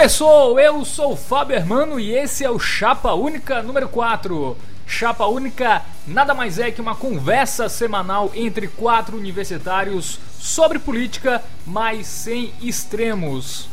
[0.00, 0.58] Começou!
[0.58, 4.56] Eu sou o Fábio Hermano e esse é o Chapa Única número 4.
[4.86, 12.06] Chapa Única nada mais é que uma conversa semanal entre quatro universitários sobre política, mas
[12.06, 13.68] sem extremos.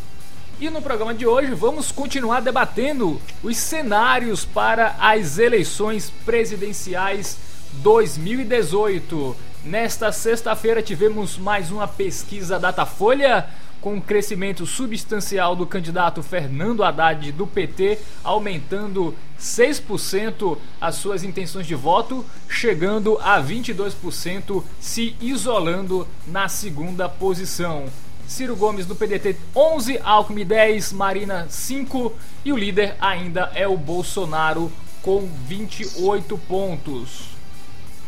[0.59, 7.37] E no programa de hoje vamos continuar debatendo os cenários para as eleições presidenciais
[7.75, 9.33] 2018.
[9.63, 13.47] Nesta sexta-feira tivemos mais uma pesquisa Datafolha
[13.87, 21.65] com um crescimento substancial do candidato Fernando Haddad do PT, aumentando 6% as suas intenções
[21.65, 27.85] de voto, chegando a 22%, se isolando na segunda posição.
[28.27, 32.11] Ciro Gomes do PDT 11, Alckmin 10, Marina 5
[32.43, 34.69] e o líder ainda é o Bolsonaro
[35.01, 37.29] com 28 pontos.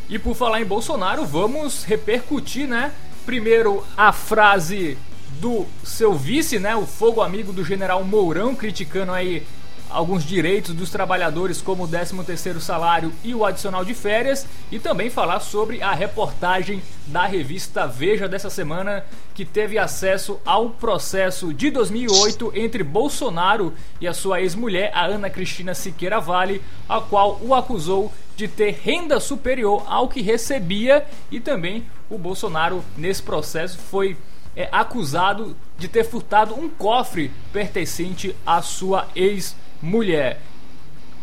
[0.09, 2.91] E por falar em Bolsonaro, vamos repercutir, né?
[3.25, 4.97] Primeiro a frase
[5.40, 9.45] do seu vice, né, o fogo amigo do general Mourão, criticando aí
[9.90, 15.10] alguns direitos dos trabalhadores, como o 13º salário e o adicional de férias, e também
[15.10, 21.72] falar sobre a reportagem da revista Veja dessa semana, que teve acesso ao processo de
[21.72, 27.56] 2008 entre Bolsonaro e a sua ex-mulher, a Ana Cristina Siqueira Vale, a qual o
[27.56, 34.16] acusou de ter renda superior ao que recebia e também o Bolsonaro nesse processo foi
[34.55, 40.42] é acusado de ter furtado um cofre pertencente à sua ex-mulher.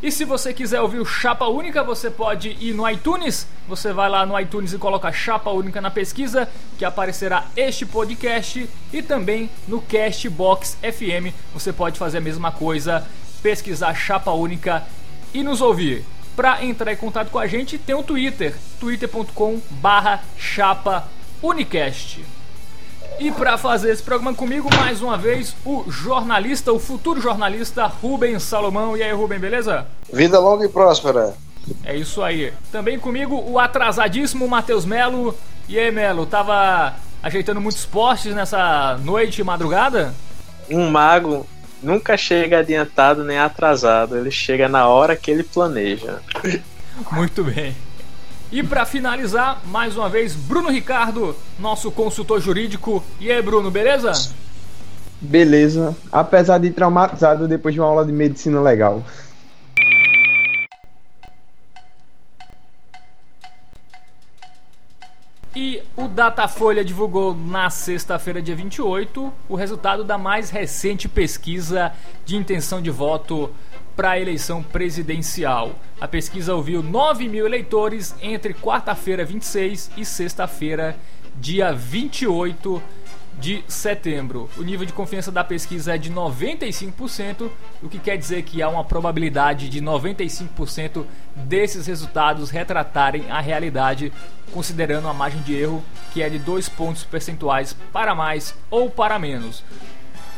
[0.02, 3.48] E se você quiser ouvir o Chapa Única, você pode ir no iTunes.
[3.66, 6.46] Você vai lá no iTunes e coloca Chapa Única na pesquisa,
[6.78, 8.68] que aparecerá este podcast.
[8.92, 13.06] E também no Castbox FM, você pode fazer a mesma coisa,
[13.42, 14.86] pesquisar Chapa Única
[15.32, 16.04] e nos ouvir.
[16.36, 21.08] Para entrar em contato com a gente, tem o Twitter, twitter.com/chapa
[21.42, 22.35] Unicast.
[23.18, 28.38] E para fazer esse programa comigo, mais uma vez, o jornalista, o futuro jornalista Rubem
[28.38, 28.96] Salomão.
[28.96, 29.86] E aí, Rubem, beleza?
[30.12, 31.34] Vida longa e próspera.
[31.82, 32.52] É isso aí.
[32.70, 35.34] Também comigo, o atrasadíssimo Matheus Melo.
[35.68, 40.14] E aí, Melo, tava ajeitando muitos postes nessa noite e madrugada?
[40.70, 41.46] Um mago
[41.82, 46.20] nunca chega adiantado nem atrasado, ele chega na hora que ele planeja.
[47.12, 47.74] Muito bem.
[48.50, 53.02] E para finalizar, mais uma vez, Bruno Ricardo, nosso consultor jurídico.
[53.18, 54.12] E aí, Bruno, beleza?
[55.20, 59.02] Beleza, apesar de traumatizado depois de uma aula de medicina legal.
[65.56, 71.92] E o Datafolha divulgou na sexta-feira, dia 28, o resultado da mais recente pesquisa
[72.24, 73.50] de intenção de voto
[73.96, 75.74] para a eleição presidencial.
[75.98, 80.94] A pesquisa ouviu 9 mil eleitores entre quarta-feira 26 e sexta-feira,
[81.40, 82.82] dia 28
[83.38, 84.48] de setembro.
[84.56, 87.50] O nível de confiança da pesquisa é de 95%,
[87.82, 94.12] o que quer dizer que há uma probabilidade de 95% desses resultados retratarem a realidade,
[94.52, 95.82] considerando a margem de erro
[96.12, 99.62] que é de 2 pontos percentuais para mais ou para menos.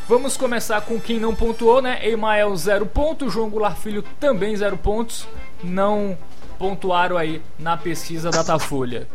[0.08, 1.98] Vamos começar com quem não pontuou, né?
[2.02, 5.28] Emael 0 pontos, João Goulart Filho também 0 pontos.
[5.62, 6.16] Não
[6.58, 9.06] pontuaram aí na pesquisa Datafolha.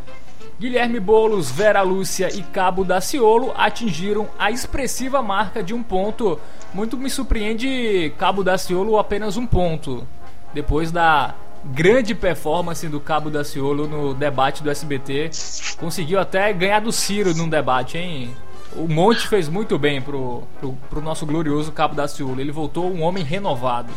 [0.60, 6.40] Guilherme Bolos, Vera Lúcia e Cabo Daciolo atingiram a expressiva marca de um ponto.
[6.72, 10.08] Muito me surpreende Cabo Daciolo apenas um ponto.
[10.54, 11.34] Depois da
[11.66, 15.32] grande performance do Cabo Daciolo no debate do SBT,
[15.80, 18.36] conseguiu até ganhar do Ciro num debate, hein?
[18.76, 22.42] O Monte fez muito bem pro, pro, pro nosso glorioso Cabo da Ciúla.
[22.42, 23.92] Ele voltou um homem renovado.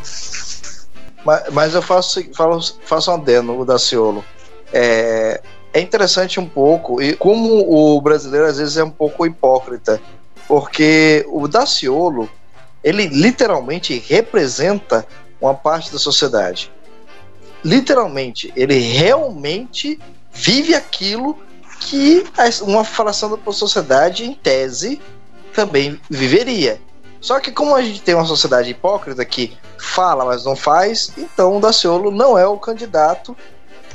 [1.25, 4.25] Mas, mas eu faço, faço, faço um adendo, o Daciolo.
[4.73, 5.41] É,
[5.73, 10.01] é interessante um pouco, e como o brasileiro às vezes é um pouco hipócrita,
[10.49, 12.31] porque o Daciolo,
[12.83, 15.07] ele literalmente representa
[15.41, 16.71] uma parte da sociedade.
[17.65, 19.99] Literalmente, ele realmente
[20.33, 21.37] vive aquilo
[21.87, 22.25] que
[22.63, 25.01] uma fração da sociedade, em tese,
[25.55, 26.81] também viveria.
[27.21, 31.57] Só que como a gente tem uma sociedade hipócrita que fala, mas não faz, então
[31.57, 33.37] o Daciolo não é o candidato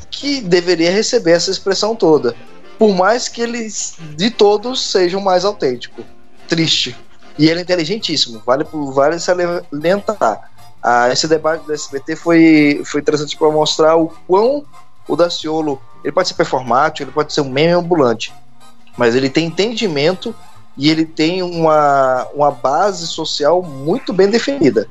[0.10, 2.34] que deveria receber essa expressão toda.
[2.80, 6.04] Por mais que eles, de todos, sejam mais autêntico.
[6.48, 6.98] Triste.
[7.38, 10.50] E ele é inteligentíssimo, vale, vale salientar.
[10.82, 14.66] Ah, esse debate do SBT foi, foi interessante para mostrar o quão
[15.08, 18.34] o Daciolo, ele pode ser performático, ele pode ser um meme ambulante,
[18.98, 20.36] mas ele tem entendimento
[20.78, 24.88] e ele tem uma, uma base social muito bem definida.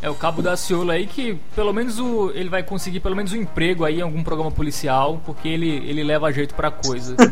[0.00, 3.32] É o Cabo da Ciola aí que pelo menos o, ele vai conseguir pelo menos
[3.32, 7.14] um emprego aí em algum programa policial, porque ele, ele leva jeito pra coisa.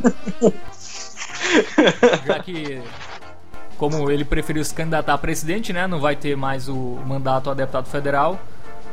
[2.27, 2.81] Já que
[3.77, 5.87] como ele preferiu se candidatar a presidente, né?
[5.87, 8.39] Não vai ter mais o mandato a deputado federal.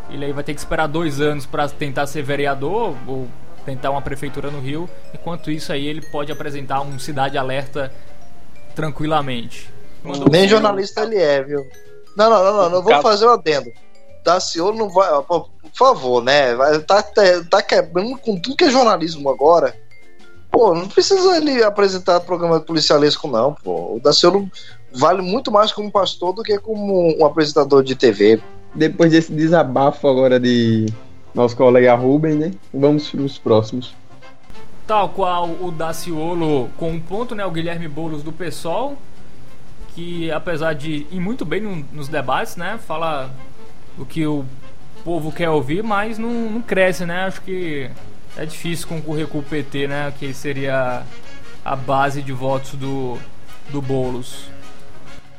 [0.10, 3.28] Ele aí vai ter que esperar dois anos para tentar ser vereador ou
[3.68, 4.90] tentar uma prefeitura no Rio.
[5.14, 7.92] Enquanto isso aí ele pode apresentar um cidade alerta
[8.74, 9.70] tranquilamente.
[10.02, 11.68] Mandou Nem jornalista ele é, viu?
[12.16, 13.70] Não, não, não, não, não vou fazer o um adendo.
[14.24, 15.10] Daciolo não vai.
[15.24, 16.56] Por favor, né?
[16.88, 17.04] Tá,
[17.50, 19.76] tá quebrando com tudo que é jornalismo agora.
[20.50, 23.96] Pô, não precisa ele apresentar programa policialesco, não, pô.
[23.96, 24.50] O Daciolo
[24.94, 28.42] vale muito mais como pastor do que como um apresentador de TV.
[28.74, 30.86] Depois desse desabafo agora de
[31.38, 32.52] nosso colega Ruben, né?
[32.74, 33.94] Vamos para os próximos.
[34.88, 37.46] Tal qual o Daciolo com um ponto, né?
[37.46, 38.98] O Guilherme Boulos do PSOL,
[39.94, 42.80] que apesar de ir muito bem no, nos debates, né?
[42.88, 43.30] Fala
[44.00, 44.44] o que o
[45.04, 47.26] povo quer ouvir, mas não, não cresce, né?
[47.26, 47.88] Acho que
[48.36, 50.12] é difícil concorrer com o PT, né?
[50.18, 51.04] Que seria
[51.64, 53.20] a base de votos do,
[53.70, 54.50] do Boulos.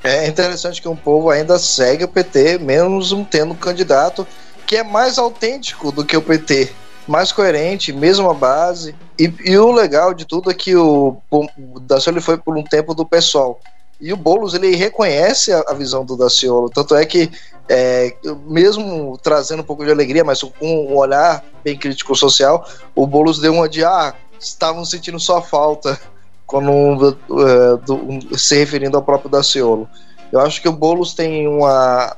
[0.05, 4.25] É interessante que o povo ainda segue o PT, mesmo tendo um candidato
[4.69, 6.71] que é mais autêntico do que o PT,
[7.07, 8.95] mais coerente, mesma base.
[9.19, 12.95] E, e o legal de tudo é que o, o Daciolo foi por um tempo
[12.95, 13.59] do pessoal.
[13.99, 17.31] E o Boulos ele reconhece a, a visão do Daciolo, tanto é que
[17.67, 18.15] é,
[18.47, 23.39] mesmo trazendo um pouco de alegria, mas com um olhar bem crítico social, o Boulos
[23.39, 25.99] deu uma de ah, estavam sentindo só falta
[26.47, 29.89] quando uh, do, se referindo ao próprio Daciolo.
[30.31, 32.15] Eu acho que o Boulos tem uma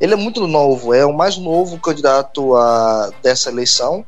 [0.00, 4.04] ele é muito novo, é o mais novo candidato a, dessa eleição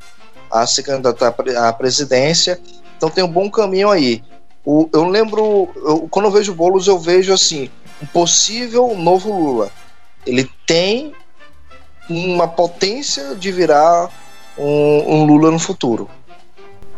[0.50, 2.60] a se candidatar à presidência,
[2.96, 4.22] então tem um bom caminho aí.
[4.64, 7.70] O, eu lembro, eu, quando eu vejo Boulos, eu vejo assim,
[8.02, 9.70] um possível novo Lula.
[10.26, 11.14] Ele tem
[12.08, 14.10] uma potência de virar
[14.58, 16.10] um, um Lula no futuro.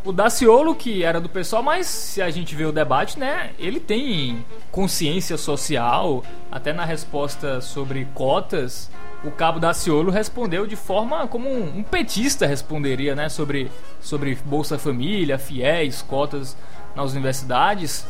[0.05, 3.79] O Daciolo, que era do pessoal, mas se a gente vê o debate, né, ele
[3.79, 8.91] tem consciência social, até na resposta sobre cotas,
[9.23, 13.71] o cabo Daciolo respondeu de forma como um, petista responderia, né, sobre,
[14.01, 16.57] sobre Bolsa Família, fiéis, cotas
[16.97, 18.05] nas universidades.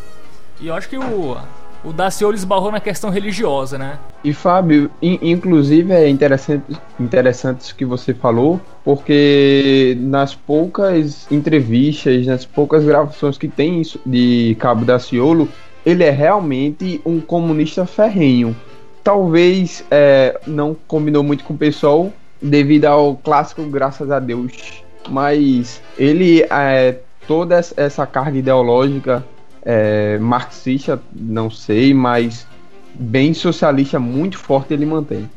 [0.60, 1.36] E eu acho que o,
[1.84, 3.98] o Daciolo esbarrou na questão religiosa, né?
[4.22, 6.64] E Fábio, in, inclusive é interessante,
[6.98, 14.56] interessante isso que você falou, porque nas poucas entrevistas, nas poucas gravações que tem de
[14.60, 15.48] Cabo Daciolo,
[15.84, 18.56] ele é realmente um comunista ferrenho.
[19.02, 25.82] Talvez é, não combinou muito com o pessoal devido ao clássico Graças a Deus, mas
[25.98, 29.24] ele é, toda essa carga ideológica
[29.64, 32.46] é, marxista, não sei, mas
[32.94, 35.28] bem socialista, muito forte ele mantém.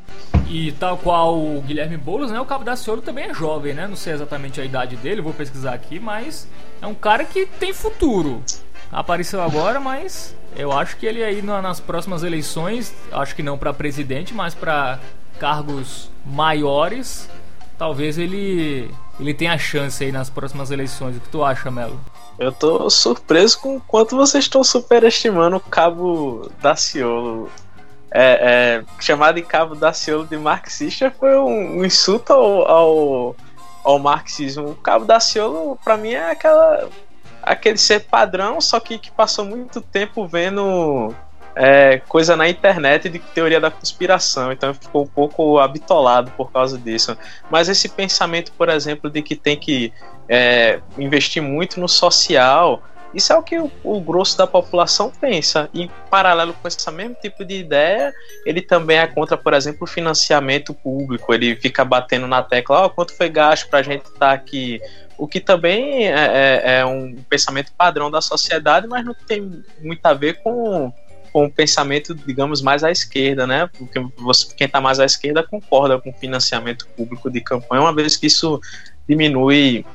[0.48, 2.39] E tal qual o Guilherme Boulos, né?
[2.39, 3.88] O Cabo da Ciolo também é jovem, né?
[3.88, 6.48] Não sei exatamente a idade dele, vou pesquisar aqui, mas
[6.81, 8.44] é um cara que tem futuro.
[8.92, 13.74] Apareceu agora, mas eu acho que ele aí nas próximas eleições, acho que não para
[13.74, 15.00] presidente, mas para
[15.39, 17.30] cargos maiores,
[17.77, 18.89] talvez ele
[19.19, 21.18] ele tenha chance aí nas próximas eleições.
[21.18, 22.00] O que tu acha, Melo?
[22.37, 27.49] Eu tô surpreso com o quanto vocês estão superestimando o Cabo Daciolo.
[28.11, 33.36] É, é, chamado de Cabo Daciolo de marxista foi um, um insulto ao, ao,
[33.83, 34.69] ao, marxismo.
[34.69, 36.89] O Cabo Daciolo, para mim, é aquela,
[37.41, 41.13] aquele ser padrão, só que, que passou muito tempo vendo
[41.55, 46.77] é, coisa na internet de teoria da conspiração, então ficou um pouco habitolado por causa
[46.77, 47.17] disso.
[47.50, 49.93] Mas esse pensamento, por exemplo, de que tem que
[50.27, 52.83] é, investir muito no social,
[53.13, 55.69] isso é o que o, o, grosso da população pensa.
[55.74, 58.13] E, em paralelo com esse mesmo tipo de ideia,
[58.45, 61.33] ele também é contra, por exemplo, o financiamento público.
[61.33, 64.81] Ele fica batendo na tecla: oh, quanto foi gasto para a gente estar tá aqui.
[65.17, 70.05] O que também é, é, é um pensamento padrão da sociedade, mas não tem muito
[70.05, 70.91] a ver com
[71.36, 73.70] com um pensamento, digamos, mais à esquerda, né?
[73.77, 77.94] Porque você, quem está mais à esquerda concorda com o financiamento público de campanha, uma
[77.94, 78.58] vez que isso
[79.06, 79.86] diminui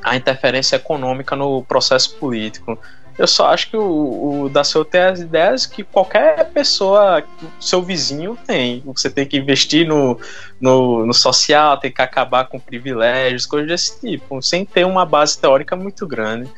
[0.00, 2.78] a interferência econômica no processo político.
[3.18, 7.20] Eu só acho que o, o Daciolo tem as ideias que qualquer pessoa,
[7.58, 8.80] seu vizinho tem.
[8.86, 10.20] Você tem que investir no,
[10.60, 15.36] no, no, social, tem que acabar com privilégios, coisas desse tipo, sem ter uma base
[15.36, 16.48] teórica muito grande.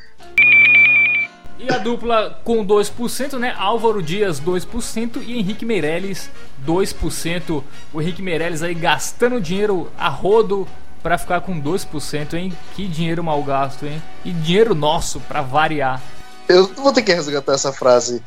[1.59, 3.55] E a dupla com 2%, né?
[3.59, 6.31] Álvaro Dias 2% e Henrique Meirelles
[6.65, 7.65] 2%.
[7.93, 10.69] O Henrique Meirelles aí gastando dinheiro a rodo
[11.03, 12.53] para ficar com 2%, hein?
[12.75, 14.01] Que dinheiro mal gasto, hein?
[14.25, 16.01] E dinheiro nosso para variar.
[16.49, 18.23] Eu vou ter que resgatar essa frase.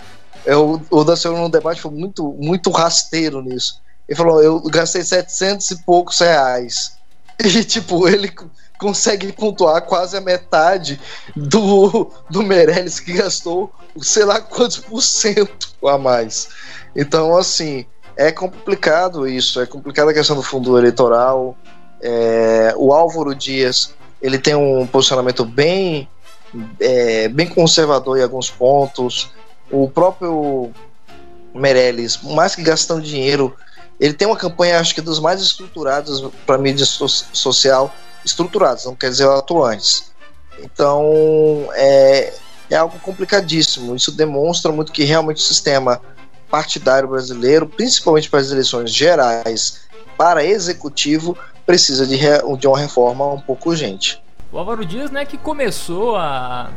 [0.46, 3.82] Eu, o Daciolo no debate foi muito, muito rasteiro nisso.
[4.10, 7.00] Ele falou: eu gastei 700 e poucos reais.
[7.44, 8.32] E, tipo, ele
[8.82, 11.00] consegue pontuar quase a metade
[11.36, 13.72] do, do Meirelles que gastou
[14.02, 16.50] sei lá quantos por cento a mais.
[16.96, 17.86] Então, assim,
[18.18, 21.56] é complicado isso, é complicada a questão do fundo eleitoral.
[22.02, 26.10] É, o Álvaro Dias ele tem um posicionamento bem,
[26.80, 29.30] é, bem conservador em alguns pontos.
[29.70, 30.72] O próprio
[31.54, 33.56] Meirelles, mais que gastando dinheiro,
[34.00, 38.96] ele tem uma campanha, acho que dos mais estruturados para mídia so social, estruturados, não
[38.96, 40.12] quer dizer atuantes.
[40.60, 42.34] Então, é,
[42.70, 43.96] é algo complicadíssimo.
[43.96, 46.02] Isso demonstra muito que realmente o sistema
[46.50, 49.82] partidário brasileiro, principalmente para as eleições gerais,
[50.18, 52.18] para executivo, precisa de,
[52.58, 54.22] de uma reforma um pouco urgente.
[54.52, 56.70] O Álvaro Dias, né, que começou a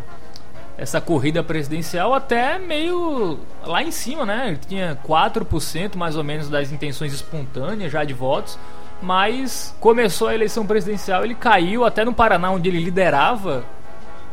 [0.77, 4.49] essa corrida presidencial até meio lá em cima, né?
[4.49, 8.59] Ele tinha 4% mais ou menos das intenções espontâneas já de votos,
[9.03, 13.65] mas começou a eleição presidencial, ele caiu até no Paraná, onde ele liderava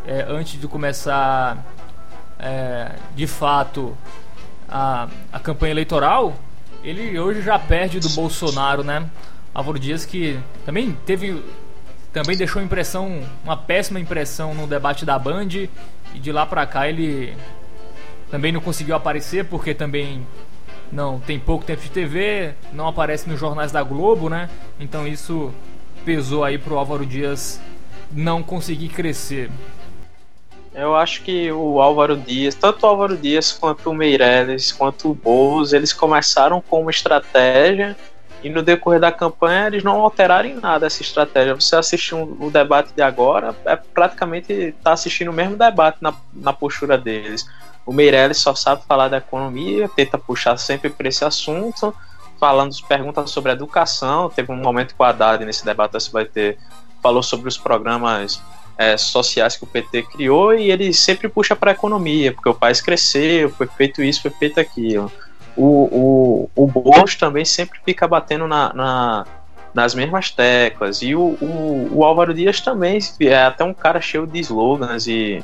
[0.06, 1.58] é, antes de começar
[2.40, 3.98] é, de fato
[4.68, 6.36] a, a campanha eleitoral.
[6.84, 9.08] Ele hoje já perde do Bolsonaro, né?
[9.54, 11.44] Álvaro Dias que também teve
[12.14, 15.48] também deixou impressão, uma péssima impressão no debate da Band
[16.14, 17.36] e de lá pra cá ele
[18.30, 20.26] também não conseguiu aparecer porque também
[20.92, 24.50] não tem pouco tempo de TV, não aparece nos jornais da Globo, né?
[24.80, 25.54] Então isso
[26.04, 27.62] pesou aí pro Álvaro Dias
[28.12, 29.50] não conseguir crescer.
[30.74, 35.14] Eu acho que o Álvaro Dias, tanto o Álvaro Dias quanto o Meirelles, quanto o
[35.14, 37.96] Boulos, eles começaram com uma estratégia
[38.44, 41.54] e no decorrer da campanha eles não alteraram em nada essa estratégia.
[41.54, 46.54] Você assistiu o debate de agora, é praticamente está assistindo o mesmo debate na, na
[46.54, 47.46] postura deles.
[47.86, 51.94] O Meirelles só sabe falar da economia, tenta puxar sempre para esse assunto,
[52.40, 54.30] falando, perguntas sobre educação.
[54.30, 56.58] Teve um momento com a Haddad nesse debate, você vai ter,
[57.02, 58.42] falou sobre os programas
[58.78, 62.54] é, sociais que o PT criou e ele sempre puxa para a economia, porque o
[62.54, 65.12] país cresceu, foi feito isso, foi feito aquilo.
[65.56, 69.26] O, o, o Boulos também sempre fica batendo na, na
[69.74, 71.02] nas mesmas teclas.
[71.02, 75.42] E o, o, o, Álvaro Dias também é até um cara cheio de slogans e,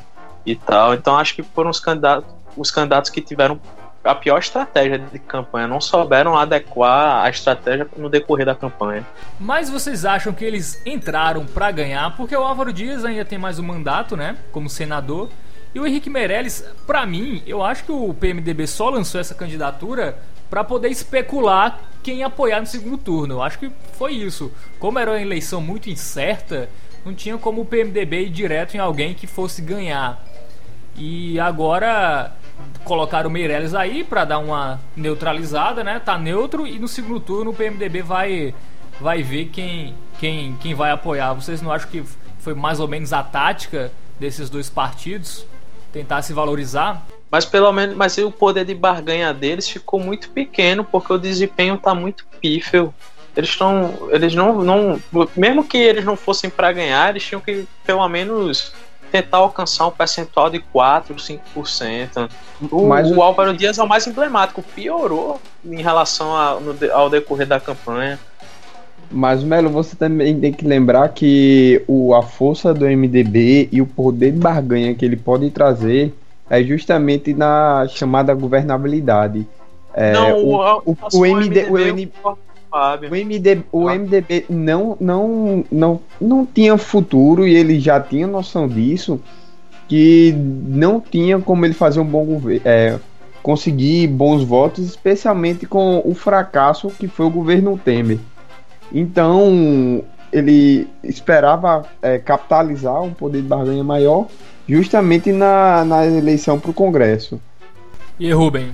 [0.52, 0.94] e tal.
[0.94, 3.60] Então acho que foram os candidatos, os candidatos que tiveram
[4.04, 9.06] a pior estratégia de campanha, não souberam adequar a estratégia no decorrer da campanha.
[9.38, 12.16] Mas vocês acham que eles entraram para ganhar?
[12.16, 15.28] Porque o Álvaro Dias ainda tem mais um mandato, né, como senador.
[15.74, 20.18] E o Henrique Meirelles, para mim, eu acho que o PMDB só lançou essa candidatura
[20.48, 23.34] para poder especular quem apoiar no segundo turno.
[23.34, 24.50] Eu acho que foi isso.
[24.78, 26.70] Como era uma eleição muito incerta,
[27.04, 30.24] não tinha como o PMDB ir direto em alguém que fosse ganhar.
[30.98, 32.32] E agora
[32.84, 36.00] colocaram o Meirelles aí para dar uma neutralizada, né?
[36.04, 38.54] Tá neutro e no segundo turno o PMDB vai
[39.00, 41.34] vai ver quem quem quem vai apoiar.
[41.34, 42.02] Vocês não acham que
[42.40, 45.46] foi mais ou menos a tática desses dois partidos
[45.92, 47.06] tentar se valorizar?
[47.30, 51.76] Mas pelo menos, mas o poder de barganha deles ficou muito pequeno porque o desempenho
[51.76, 52.92] tá muito pífio.
[53.36, 55.00] Eles estão, eles não, não,
[55.36, 58.72] mesmo que eles não fossem para ganhar, eles tinham que pelo menos
[59.10, 62.30] tentar alcançar um percentual de 4, 5%.
[62.70, 67.10] O, Mas o Álvaro Dias é o mais emblemático, piorou em relação a, no, ao
[67.10, 68.18] decorrer da campanha.
[69.10, 73.86] Mas, Melo, você também tem que lembrar que o, a força do MDB e o
[73.86, 76.14] poder de barganha que ele pode trazer
[76.50, 79.46] é justamente na chamada governabilidade.
[79.94, 82.38] É, Não, o, o, o, o MD, o, MDB, o,
[83.14, 89.20] MD, o MDB não, não, não, não tinha futuro e ele já tinha noção disso,
[89.88, 92.98] que não tinha como ele fazer um bom governo, é,
[93.42, 98.18] conseguir bons votos, especialmente com o fracasso que foi o governo Temer.
[98.92, 104.26] Então ele esperava é, capitalizar um poder de barganha maior
[104.68, 107.40] justamente na, na eleição para o Congresso.
[108.20, 108.72] E Rubem,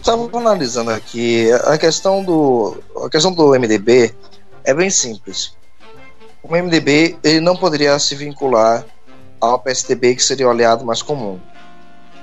[0.00, 4.14] Estava analisando aqui a questão do a questão do MDB
[4.64, 5.54] é bem simples.
[6.42, 8.86] O MDB ele não poderia se vincular
[9.38, 11.38] ao PSDB que seria o aliado mais comum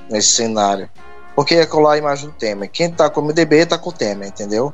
[0.10, 0.90] nesse cenário,
[1.36, 2.68] porque ia colar a imagem do Temer.
[2.72, 4.74] Quem está com o MDB está com o Temer, entendeu?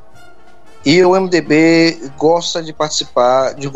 [0.86, 3.70] E o MDB gosta de participar de,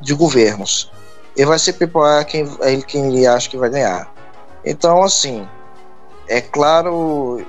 [0.00, 0.92] de governos.
[1.36, 2.46] Ele vai sempre para quem,
[2.86, 4.08] quem ele acha que vai ganhar.
[4.64, 5.48] Então, assim,
[6.28, 7.44] é claro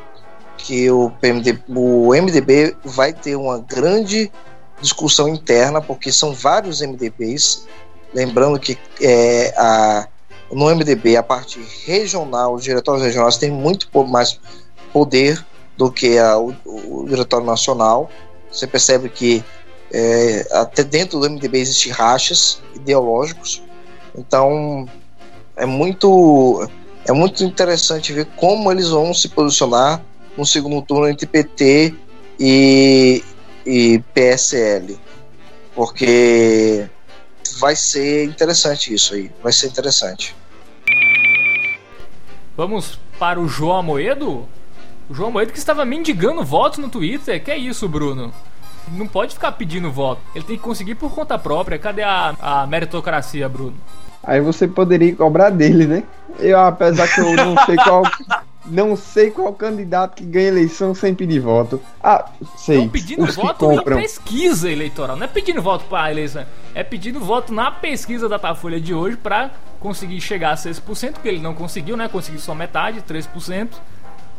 [0.64, 4.32] que o, PMD, o MDB vai ter uma grande
[4.82, 7.68] discussão interna, porque são vários MDBs.
[8.14, 10.08] Lembrando que é, a,
[10.50, 14.40] no MDB, a parte regional, os diretórios regionais têm muito mais
[14.94, 15.46] poder
[15.78, 18.10] do que a, o, o diretório nacional.
[18.50, 19.44] Você percebe que
[19.92, 23.62] é, até dentro do MDB existem rachas ideológicos.
[24.18, 24.88] Então
[25.58, 26.70] é muito
[27.06, 30.02] é muito interessante ver como eles vão se posicionar
[30.38, 31.94] no segundo turno entre PT
[32.40, 33.24] e,
[33.66, 34.98] e PSL.
[35.76, 36.88] Porque
[37.60, 39.32] vai ser interessante isso aí.
[39.42, 40.36] Vai ser interessante.
[42.56, 44.48] Vamos para o João Amoedo?
[45.10, 47.44] O João Amoedo que estava mendigando votos no Twitter.
[47.44, 48.34] Que é isso, Bruno?
[48.92, 50.22] Não pode ficar pedindo voto.
[50.36, 51.80] Ele tem que conseguir por conta própria.
[51.80, 53.78] Cadê a, a meritocracia, Bruno?
[54.24, 56.04] Aí você poderia cobrar dele, né?
[56.40, 58.04] Eu, apesar que eu não sei qual.
[58.66, 61.82] não sei qual candidato que ganha eleição sem pedir voto.
[62.02, 62.26] Ah,
[62.58, 62.78] sei.
[62.78, 65.16] Não pedindo voto na pesquisa eleitoral.
[65.16, 66.46] Não é pedindo voto para eleição.
[66.74, 71.28] É pedindo voto na pesquisa da Datafolha de hoje para conseguir chegar a 6%, que
[71.28, 72.08] ele não conseguiu, né?
[72.08, 73.70] Conseguiu só metade, 3%,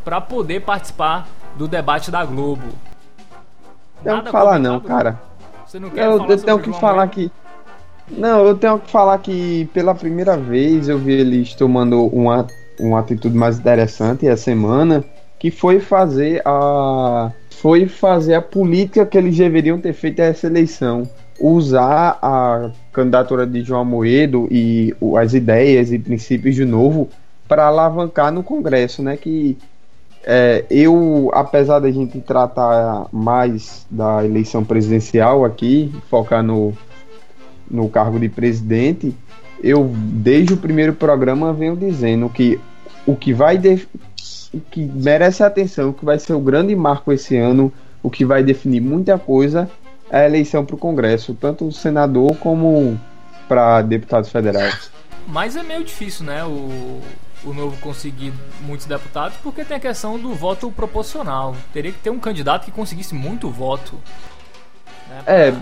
[0.04, 2.68] para poder participar do debate da Globo.
[4.02, 5.20] Não que falar não, cara.
[5.66, 7.32] Você não quer eu, falar eu tenho que falar que
[8.08, 12.46] não, eu tenho que falar que pela primeira vez eu vi eles tomando uma,
[12.78, 15.04] uma atitude mais interessante essa semana,
[15.38, 21.08] que foi fazer a foi fazer a política que eles deveriam ter feito essa eleição.
[21.40, 27.08] Usar a candidatura de João Moedo e as ideias e princípios de novo
[27.48, 29.16] para alavancar no Congresso, né?
[29.16, 29.56] Que
[30.24, 36.72] é, eu, apesar da gente tratar mais da eleição presidencial aqui, focar no,
[37.70, 39.14] no cargo de presidente,
[39.64, 42.61] eu desde o primeiro programa venho dizendo que
[43.06, 43.59] o que vai
[44.52, 48.25] o que merece atenção, o que vai ser o grande marco esse ano, o que
[48.25, 49.68] vai definir muita coisa
[50.11, 53.00] é a eleição para o Congresso, tanto senador como
[53.49, 54.90] para deputados federais.
[55.26, 56.44] Mas é meio difícil, né?
[56.44, 57.00] O,
[57.42, 61.56] o novo conseguir muitos deputados, porque tem a questão do voto proporcional.
[61.73, 63.99] Teria que ter um candidato que conseguisse muito voto.
[65.09, 65.35] Né, pra...
[65.35, 65.54] É,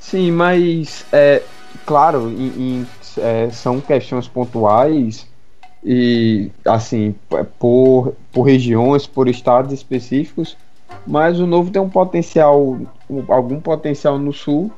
[0.00, 1.42] Sim, mas é
[1.88, 2.46] claro, em,
[2.82, 5.26] em, é, são questões pontuais
[5.82, 7.14] e assim
[7.58, 10.54] por, por regiões, por estados específicos,
[11.06, 12.78] mas o novo tem um potencial,
[13.26, 14.70] algum potencial no sul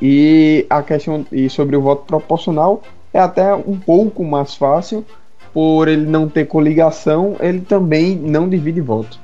[0.00, 2.80] e a questão e sobre o voto proporcional
[3.12, 5.04] é até um pouco mais fácil
[5.52, 9.20] por ele não ter coligação, ele também não divide voto.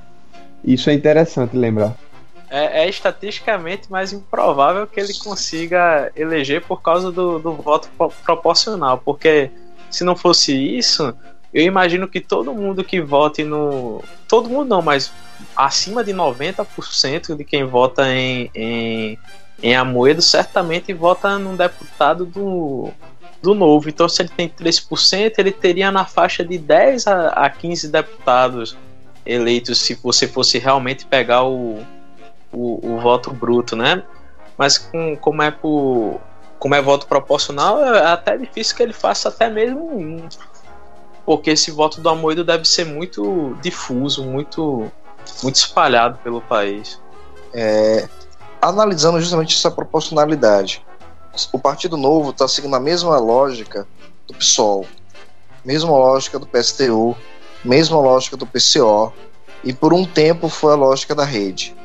[0.63, 1.97] Isso é interessante lembrar
[2.55, 7.91] é, é, estatisticamente mais improvável que ele consiga eleger por causa do, do voto
[8.25, 9.51] proporcional, porque
[9.91, 11.13] se não fosse isso,
[11.53, 14.05] eu imagino que todo mundo que vote no.
[14.29, 15.13] Todo mundo não, mas
[15.57, 19.19] acima de 90% de quem vota em, em,
[19.61, 22.93] em Amoedo certamente vota num deputado do,
[23.43, 23.89] do novo.
[23.89, 28.77] Então, se ele tem 3%, ele teria na faixa de 10 a, a 15 deputados
[29.27, 31.85] eleitos se você fosse realmente pegar o,
[32.55, 34.03] o, o voto bruto, né?
[34.57, 36.21] Mas com, como é por
[36.59, 40.27] como é voto proporcional, é até difícil que ele faça até mesmo um.
[41.27, 44.91] Porque esse voto do Amoedo deve ser muito difuso, muito,
[45.43, 46.99] muito espalhado pelo país.
[47.53, 48.09] É,
[48.63, 50.83] analisando justamente essa proporcionalidade,
[51.53, 53.87] o Partido Novo está seguindo a mesma lógica
[54.27, 54.87] do PSOL,
[55.63, 57.15] mesma lógica do PSTU,
[57.63, 59.13] mesma lógica do PCO,
[59.63, 61.77] e por um tempo foi a lógica da rede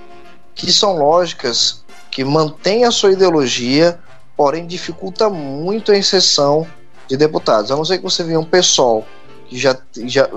[0.66, 3.98] que são lógicas que mantêm a sua ideologia,
[4.36, 6.68] porém dificulta muito a inserção
[7.08, 7.72] de deputados.
[7.72, 9.06] A não ser que você veja um pessoal
[9.48, 10.30] que já, já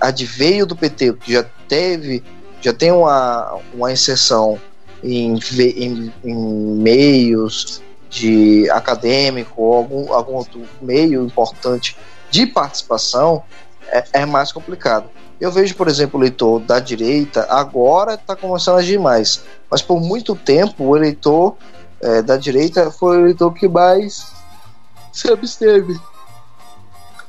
[0.00, 2.22] adveio do PT, que já teve,
[2.60, 4.58] já tem uma, uma inserção
[5.02, 11.96] em, em, em meios de acadêmico ou algum, algum outro meio importante
[12.30, 13.42] de participação,
[13.88, 15.10] é, é mais complicado.
[15.40, 19.80] Eu vejo, por exemplo, o eleitor da direita agora está começando a agir mais, mas
[19.80, 21.56] por muito tempo o eleitor
[22.00, 24.32] é, da direita foi o eleitor que mais
[25.12, 25.98] se absteve.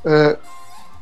[0.04, 0.38] É,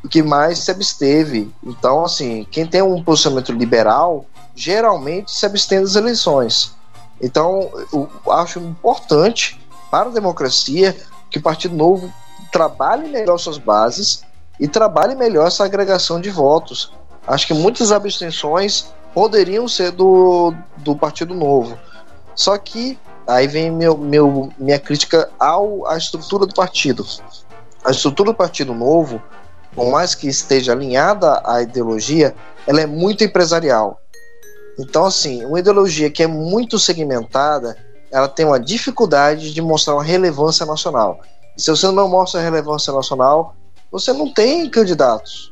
[0.09, 1.53] que mais se absteve.
[1.63, 6.75] Então, assim, quem tem um posicionamento liberal geralmente se abstém das eleições.
[7.21, 10.95] Então, eu acho importante para a democracia
[11.29, 12.13] que o Partido Novo
[12.51, 14.23] trabalhe melhor suas bases
[14.59, 16.91] e trabalhe melhor essa agregação de votos.
[17.25, 21.77] Acho que muitas abstenções poderiam ser do, do Partido Novo.
[22.35, 27.05] Só que aí vem meu, meu, minha crítica ao, à estrutura do partido.
[27.83, 29.21] A estrutura do Partido Novo,
[29.73, 32.35] por mais que esteja alinhada à ideologia,
[32.67, 33.99] ela é muito empresarial.
[34.77, 37.77] Então, assim, uma ideologia que é muito segmentada,
[38.11, 41.19] ela tem uma dificuldade de mostrar uma relevância nacional.
[41.55, 43.55] E se você não mostra relevância nacional,
[43.91, 45.51] você não tem candidatos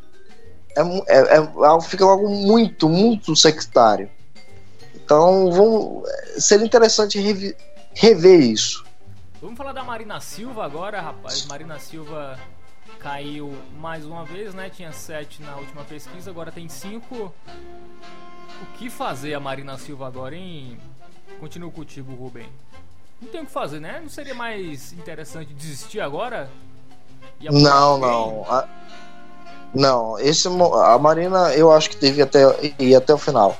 [1.07, 4.09] é, é, é, fica algo muito, muito sectário.
[4.93, 7.57] Então, vamos, seria interessante rever,
[7.95, 8.85] rever isso.
[9.41, 11.45] Vamos falar da Marina Silva agora, rapaz.
[11.47, 12.39] Marina Silva
[12.99, 14.69] caiu mais uma vez, né?
[14.69, 17.15] Tinha 7 na última pesquisa, agora tem 5.
[17.15, 20.77] O que fazer a Marina Silva agora, hein?
[21.39, 22.47] Continuo contigo, Rubem.
[23.19, 23.99] Não tem o que fazer, né?
[23.99, 26.49] Não seria mais interessante desistir agora?
[27.41, 28.45] Não, não.
[28.49, 28.67] A...
[29.73, 32.43] Não, esse a Marina eu acho que devia até
[32.79, 33.57] ir até o final.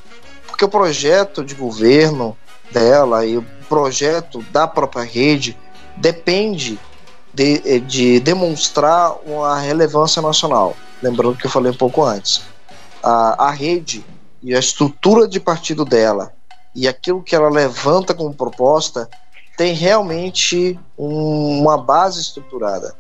[0.47, 2.35] Porque o projeto de governo
[2.71, 5.57] dela e o projeto da própria rede
[5.95, 6.79] depende
[7.33, 10.75] de, de demonstrar uma relevância nacional.
[11.01, 12.41] Lembrando que eu falei um pouco antes.
[13.03, 14.03] A, a rede
[14.41, 16.33] e a estrutura de partido dela
[16.73, 19.09] e aquilo que ela levanta como proposta
[19.57, 22.95] tem realmente um, uma base estruturada.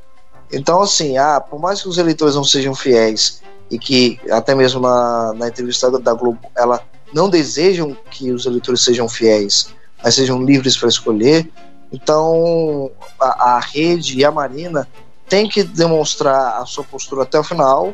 [0.51, 4.79] Então, assim, ah, por mais que os eleitores não sejam fiéis e que até mesmo
[4.79, 6.81] na, na entrevista da Globo ela
[7.13, 11.49] não desejam que os eleitores sejam fiéis, mas sejam livres para escolher.
[11.91, 14.87] Então, a, a rede e a Marina
[15.27, 17.93] tem que demonstrar a sua postura até o final,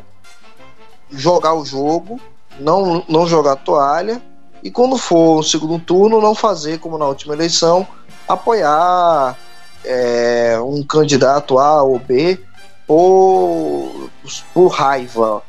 [1.10, 2.20] jogar o jogo,
[2.58, 4.22] não, não jogar toalha,
[4.62, 7.86] e quando for o segundo turno, não fazer como na última eleição,
[8.26, 9.36] apoiar
[9.84, 12.38] é, um candidato A ou B
[12.86, 14.10] por,
[14.52, 15.42] por raiva.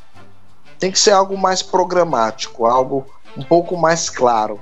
[0.80, 3.06] Tem que ser algo mais programático, algo
[3.38, 4.60] um pouco mais claro.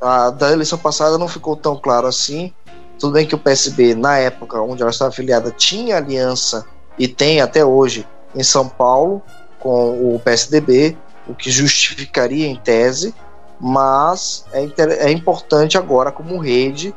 [0.00, 2.52] A da eleição passada não ficou tão claro assim.
[2.98, 6.64] Tudo bem que o PSB, na época onde ela estava afiliada, tinha aliança
[6.98, 9.22] e tem até hoje em São Paulo
[9.58, 13.14] com o PSDB, o que justificaria em tese,
[13.60, 14.64] mas é,
[15.06, 16.94] é importante agora, como rede,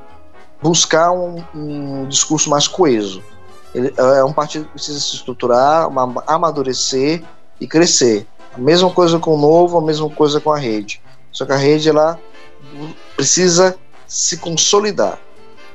[0.62, 3.24] buscar um, um discurso mais coeso.
[3.74, 5.88] Ele, é um partido que precisa se estruturar,
[6.28, 7.24] amadurecer
[7.60, 8.28] e crescer.
[8.54, 11.02] A mesma coisa com o novo, a mesma coisa com a rede.
[11.32, 12.20] Só que a rede ela
[13.16, 15.20] precisa se consolidar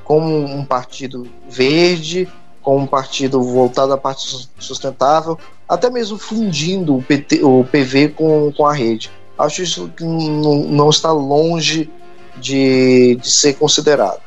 [0.03, 2.29] como um partido verde,
[2.61, 8.51] como um partido voltado à parte sustentável, até mesmo fundindo o, PT, o PV com,
[8.51, 9.09] com a rede.
[9.37, 11.89] Acho isso que não, não está longe
[12.37, 14.19] de, de ser considerado.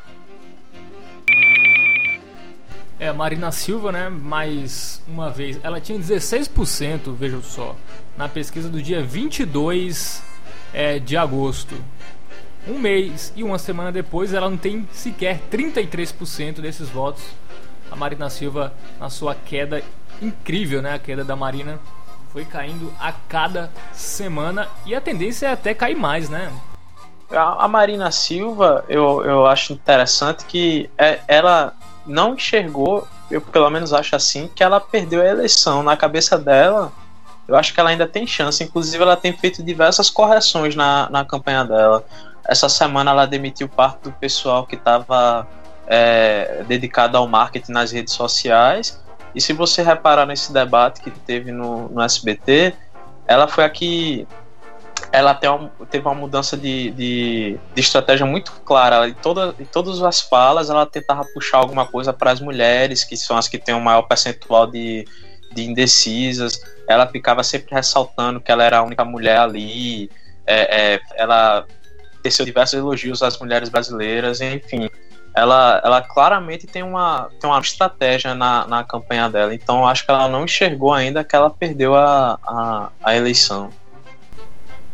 [2.99, 4.09] É, Marina Silva, né?
[4.09, 7.73] Mais uma vez, ela tinha 16%, vejam só,
[8.17, 10.21] na pesquisa do dia 22
[10.73, 11.75] é, de agosto.
[12.67, 17.23] Um mês e uma semana depois, ela não tem sequer 33% desses votos.
[17.89, 19.81] A Marina Silva, na sua queda
[20.21, 20.95] incrível, né?
[20.95, 21.79] A queda da Marina
[22.33, 26.51] foi caindo a cada semana e a tendência é até cair mais, né?
[27.31, 31.73] A Marina Silva, eu, eu acho interessante que é, ela
[32.05, 35.83] não enxergou, eu pelo menos acho assim, que ela perdeu a eleição.
[35.83, 36.91] Na cabeça dela,
[37.47, 38.63] eu acho que ela ainda tem chance.
[38.63, 42.05] Inclusive, ela tem feito diversas correções na, na campanha dela.
[42.47, 45.47] Essa semana ela demitiu parte do pessoal que estava
[45.87, 48.99] é, dedicado ao marketing nas redes sociais.
[49.33, 52.73] E se você reparar nesse debate que teve no, no SBT,
[53.27, 54.27] ela foi a que
[55.11, 59.07] ela teve uma mudança de, de, de, estratégia muito clara.
[59.07, 63.17] Em, toda, em todas as falas, ela tentava puxar alguma coisa para as mulheres, que
[63.17, 65.05] são as que têm o maior percentual de,
[65.51, 66.61] de indecisas.
[66.87, 70.09] Ela ficava sempre ressaltando que ela era a única mulher ali.
[70.45, 71.65] É, é, ela
[72.21, 74.89] teceu diversos elogios às mulheres brasileiras, enfim.
[75.35, 79.53] Ela, ela claramente tem uma, tem uma estratégia na, na campanha dela.
[79.53, 83.69] Então, acho que ela não enxergou ainda que ela perdeu a, a, a eleição.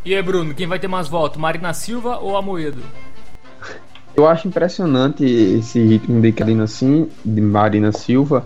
[0.06, 2.84] E aí, Bruno, quem vai ter mais votos, Marina Silva ou Amoedo?
[4.16, 8.46] Eu acho impressionante esse ritmo de Karina assim, de Marina Silva,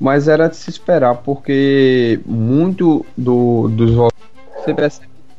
[0.00, 4.20] mas era de se esperar, porque muito do, dos votos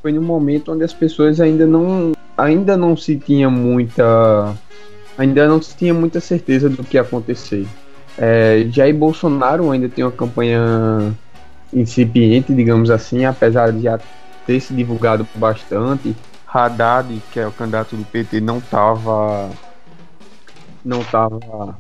[0.01, 4.55] foi no momento onde as pessoas ainda não, ainda não se tinha muita.
[5.17, 7.67] Ainda não se tinha muita certeza do que ia acontecer.
[8.17, 11.13] É, Jair Bolsonaro ainda tem uma campanha
[11.73, 13.99] incipiente, digamos assim, apesar de já
[14.47, 16.15] ter se divulgado bastante.
[16.51, 19.51] Haddad, que é o candidato do PT, não estava
[20.83, 21.77] não tava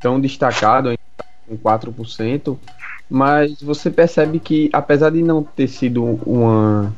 [0.00, 1.00] tão destacado, ainda
[1.46, 2.58] com 4%,
[3.08, 6.92] mas você percebe que apesar de não ter sido uma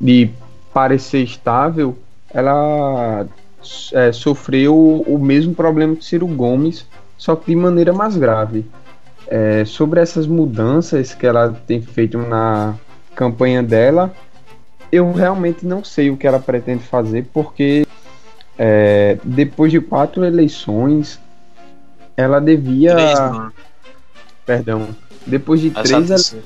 [0.00, 0.30] de
[0.72, 1.98] parecer estável,
[2.32, 3.26] ela
[3.92, 4.74] é, sofreu
[5.06, 6.86] o mesmo problema que Ciro Gomes,
[7.18, 8.64] só que de maneira mais grave.
[9.26, 12.74] É, sobre essas mudanças que ela tem feito na
[13.14, 14.12] campanha dela,
[14.92, 17.86] eu realmente não sei o que ela pretende fazer, porque
[18.58, 21.20] é, depois de quatro eleições,
[22.16, 22.94] ela devia.
[22.94, 23.52] Três, né?
[24.44, 24.88] Perdão.
[25.26, 26.32] Depois de três.
[26.32, 26.42] Ele...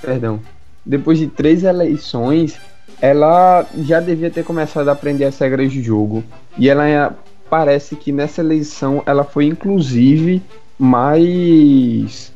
[0.00, 0.40] Perdão.
[0.84, 2.58] Depois de três eleições,
[3.00, 6.24] ela já devia ter começado a aprender as regras de jogo.
[6.58, 7.16] E ela
[7.48, 10.42] parece que nessa eleição ela foi inclusive
[10.78, 12.32] mais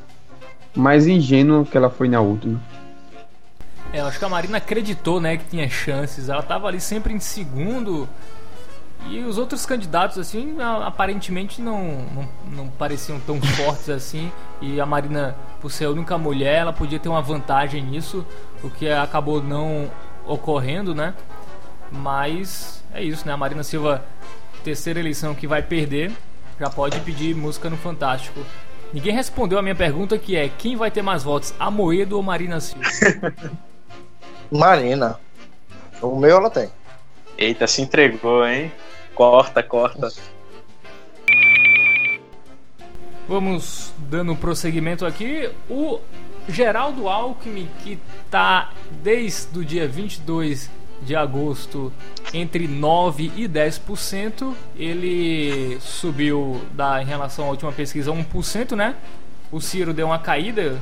[0.76, 2.60] mais ingênua que ela foi na última.
[3.92, 6.28] É, acho que a Marina acreditou, né, que tinha chances.
[6.28, 8.08] Ela tava ali sempre em segundo.
[9.06, 14.30] E os outros candidatos, assim, aparentemente não, não, não, pareciam tão fortes assim.
[14.60, 18.26] E a Marina, por ser a única mulher, ela podia ter uma vantagem nisso,
[18.62, 19.90] o que acabou não
[20.26, 21.14] ocorrendo, né?
[21.90, 23.32] Mas é isso, né?
[23.32, 24.04] A Marina Silva,
[24.62, 26.12] terceira eleição que vai perder,
[26.60, 28.40] já pode pedir música no Fantástico.
[28.92, 32.22] Ninguém respondeu a minha pergunta que é quem vai ter mais votos, a Moedo ou
[32.22, 32.84] Marina Silva?
[34.50, 35.18] Marina.
[36.00, 36.70] O meu ela tem.
[37.36, 38.72] Eita, se entregou, hein?
[39.14, 40.08] Corta, corta.
[43.28, 45.50] Vamos dando um prosseguimento aqui.
[45.68, 46.00] O
[46.48, 47.98] Geraldo Alckmin, que
[48.30, 48.70] tá
[49.02, 50.70] desde o dia 22
[51.02, 51.92] de agosto
[52.32, 58.94] entre 9 e 10%, ele subiu da, em relação à última pesquisa 1%, né?
[59.52, 60.78] O Ciro deu uma caída,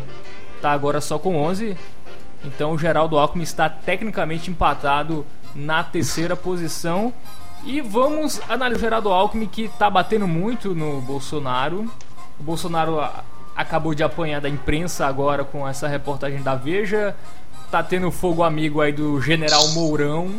[0.63, 1.77] tá agora só com 11.
[2.47, 7.13] Então o Geraldo Alckmin está tecnicamente empatado na terceira posição.
[7.65, 11.91] E vamos analisar o Geraldo Alckmin que está batendo muito no Bolsonaro.
[12.39, 13.01] O Bolsonaro
[13.57, 17.17] acabou de apanhar da imprensa agora com essa reportagem da Veja.
[17.71, 20.39] Tá tendo fogo amigo aí do General Mourão.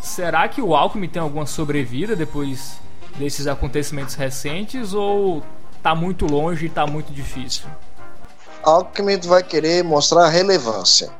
[0.00, 2.78] Será que o Alckmin tem alguma sobrevida depois
[3.16, 5.42] desses acontecimentos recentes ou
[5.82, 7.66] tá muito longe e tá muito difícil?
[8.62, 11.10] Alckmin vai querer mostrar relevância.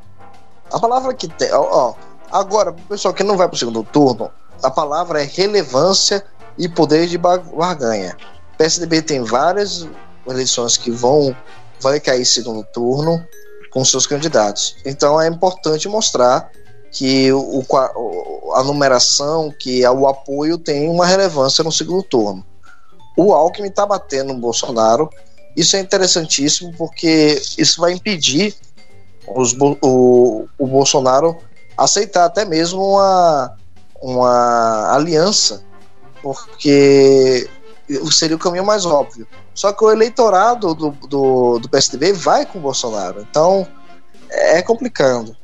[0.71, 1.95] A palavra que tem, ó, ó
[2.31, 4.29] agora, pessoal que não vai pro segundo turno,
[4.61, 6.23] a palavra é relevância
[6.57, 8.17] e poder de barganha.
[8.53, 9.87] O PSDB tem várias
[10.27, 11.35] eleições que vão
[11.81, 13.25] vai cair segundo turno
[13.71, 14.75] com seus candidatos.
[14.85, 16.51] Então é importante mostrar
[16.91, 17.63] que o,
[18.55, 22.43] a numeração, que o apoio tem uma relevância no segundo turno.
[23.15, 25.09] O Alckmin está batendo no Bolsonaro.
[25.55, 28.55] Isso é interessantíssimo porque isso vai impedir
[29.27, 31.37] os, o, o Bolsonaro
[31.77, 33.55] aceitar até mesmo uma,
[34.01, 35.63] uma aliança,
[36.21, 37.49] porque
[38.11, 39.27] seria o caminho mais óbvio.
[39.53, 43.25] Só que o eleitorado do, do, do PSDB vai com o Bolsonaro.
[43.29, 43.67] Então
[44.29, 45.35] é complicado.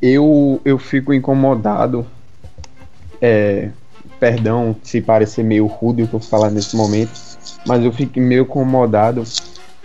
[0.00, 2.06] Eu, eu fico incomodado.
[3.20, 3.70] É,
[4.18, 7.29] perdão se parecer meio rude o que eu falar nesse momento,
[7.66, 9.22] mas eu fico meio incomodado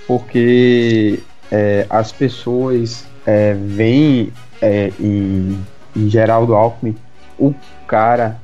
[0.08, 1.20] porque
[1.52, 5.60] é, as pessoas é, veem é, em,
[5.96, 6.96] em Geraldo Alckmin
[7.38, 7.54] o
[7.88, 8.40] cara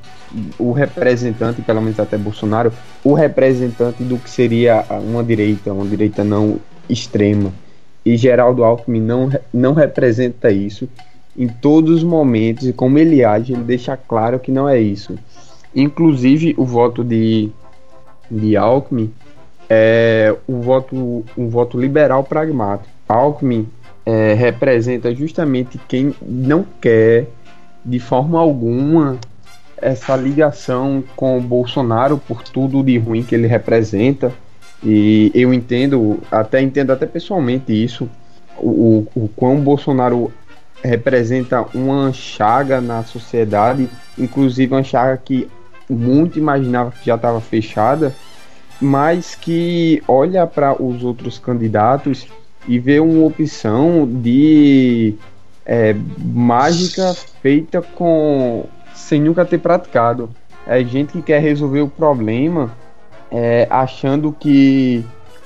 [0.58, 2.72] o representante, pelo menos até Bolsonaro,
[3.04, 7.52] o representante do que seria uma direita, uma direita não extrema.
[8.04, 10.88] E Geraldo Alckmin não, não representa isso
[11.36, 15.18] em todos os momentos, e como ele age, ele deixa claro que não é isso.
[15.74, 17.50] Inclusive, o voto de,
[18.30, 19.10] de Alckmin
[19.74, 22.90] é o voto, um voto liberal pragmático.
[23.08, 23.66] Alckmin
[24.04, 27.26] é, representa justamente quem não quer,
[27.82, 29.18] de forma alguma,
[29.78, 34.30] essa ligação com o Bolsonaro por tudo de ruim que ele representa.
[34.84, 38.08] E eu entendo, até entendo até pessoalmente isso,
[38.58, 40.30] o, o, o quão Bolsonaro
[40.84, 45.48] representa uma chaga na sociedade, inclusive uma chaga que
[45.88, 48.14] muito imaginava que já estava fechada,
[48.82, 52.26] mas que olha para os outros candidatos
[52.66, 55.14] e vê uma opção de
[55.64, 58.64] é, mágica feita com
[58.94, 60.28] sem nunca ter praticado.
[60.66, 62.72] É gente que quer resolver o problema
[63.30, 65.04] é, achando que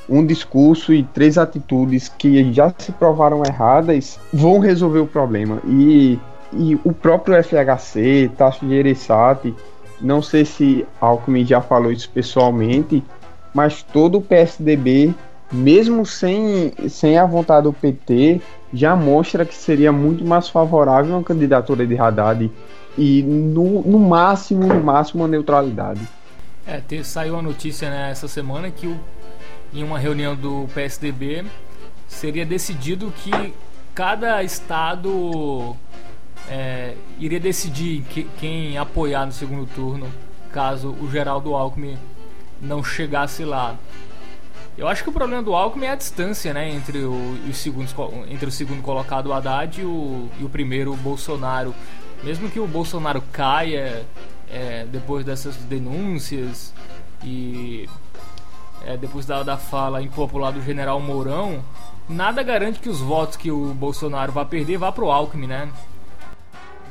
[0.08, 5.60] um discurso e três atitudes que já se provaram erradas vão resolver o problema.
[5.66, 6.18] E,
[6.52, 9.54] e o próprio FHC, Tasso Gereissati,
[10.00, 13.02] não sei se Alckmin já falou isso pessoalmente,
[13.56, 15.14] mas todo o PSDB,
[15.50, 21.24] mesmo sem, sem a vontade do PT, já mostra que seria muito mais favorável uma
[21.24, 22.52] candidatura de Haddad
[22.98, 26.06] e no, no máximo, no máximo, a neutralidade.
[26.66, 29.00] É, te, saiu a notícia né, essa semana que o,
[29.72, 31.46] em uma reunião do PSDB
[32.06, 33.54] seria decidido que
[33.94, 35.74] cada estado
[36.46, 40.08] é, iria decidir que, quem apoiar no segundo turno
[40.52, 41.96] caso o Geraldo Alckmin
[42.66, 43.76] não chegasse lá.
[44.76, 47.94] Eu acho que o problema do Alckmin é a distância, né, entre o, os segundos,
[48.28, 51.74] entre o segundo colocado o Haddad e o, e o primeiro o Bolsonaro
[52.22, 54.04] mesmo que o Bolsonaro caia
[54.50, 56.72] é, depois dessas denúncias
[57.22, 57.88] e
[58.84, 61.62] é, depois da, da fala impopular do general Mourão,
[62.08, 65.68] nada garante que os votos que o Bolsonaro vai perder vá pro Alckmin, né?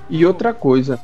[0.10, 1.00] E outra coisa,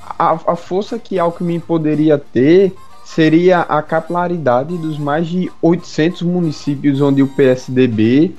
[0.00, 2.74] a, a força que Alckmin poderia ter
[3.14, 8.34] seria a capilaridade dos mais de 800 municípios onde o PSDB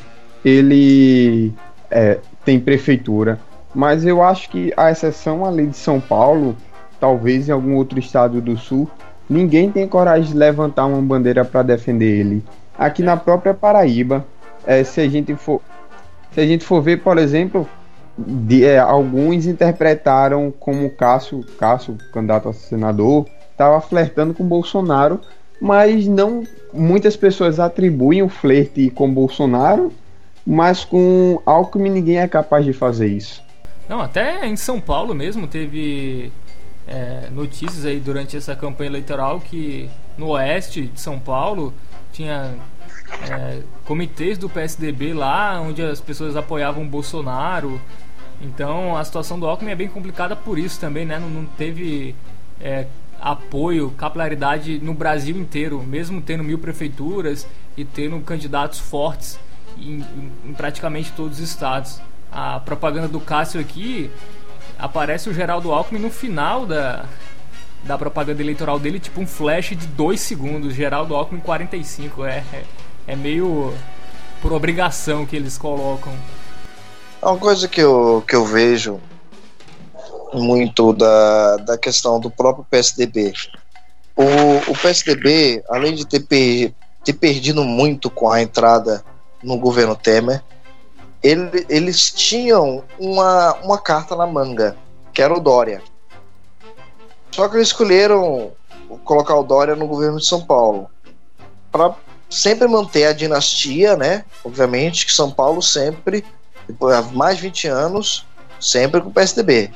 [0.46, 1.52] ele
[1.90, 3.40] é, tem prefeitura,
[3.74, 6.56] mas eu acho que a exceção ali de São Paulo,
[7.00, 8.90] talvez em algum outro estado do sul,
[9.28, 12.44] ninguém tem coragem de levantar uma bandeira para defender ele.
[12.78, 14.24] Aqui na própria Paraíba,
[14.66, 15.62] é, se a gente for
[16.32, 17.68] se a gente for ver, por exemplo,
[18.16, 23.26] de, é, alguns interpretaram como Cássio, Cássio, candidato a senador,
[23.60, 25.20] estava flertando com Bolsonaro,
[25.60, 26.44] mas não
[26.74, 29.92] muitas pessoas atribuem o flerte com Bolsonaro,
[30.48, 33.44] mas com Alckmin ninguém é capaz de fazer isso.
[33.90, 36.32] Não, até em São Paulo mesmo teve
[36.88, 41.74] é, notícias aí durante essa campanha eleitoral que no oeste de São Paulo
[42.14, 42.54] tinha
[43.30, 47.82] é, comitês do PSDB lá onde as pessoas apoiavam Bolsonaro.
[48.42, 51.20] Então a situação do Alckmin é bem complicada por isso também, né?
[51.20, 52.16] Não, não teve
[52.62, 52.86] é,
[53.20, 59.40] apoio, capilaridade no Brasil inteiro, mesmo tendo mil prefeituras e tendo candidatos fortes
[59.78, 60.06] em,
[60.46, 62.02] em praticamente todos os estados
[62.32, 64.10] a propaganda do Cássio aqui,
[64.78, 67.06] aparece o Geraldo Alckmin no final da,
[67.84, 70.74] da propaganda eleitoral dele, tipo um flash de 2 segundos.
[70.74, 72.26] Geraldo Alckmin 45.
[72.26, 72.64] É, é,
[73.08, 73.74] é meio
[74.42, 76.14] por obrigação que eles colocam.
[77.22, 79.00] É uma coisa que eu, que eu vejo
[80.34, 83.34] muito da, da questão do próprio PSDB.
[84.16, 89.04] O, o PSDB, além de ter, per, ter perdido muito com a entrada
[89.42, 90.44] no governo Temer,
[91.24, 94.76] ele, eles tinham uma, uma carta na manga,
[95.14, 95.82] que era o Dória.
[97.32, 98.52] Só que eles escolheram
[99.04, 100.90] colocar o Dória no governo de São Paulo.
[101.72, 101.96] Para
[102.30, 104.26] sempre manter a dinastia, né?
[104.44, 106.26] Obviamente que São Paulo sempre,
[106.68, 108.26] depois há mais de 20 anos,
[108.60, 109.72] sempre com o PSDB.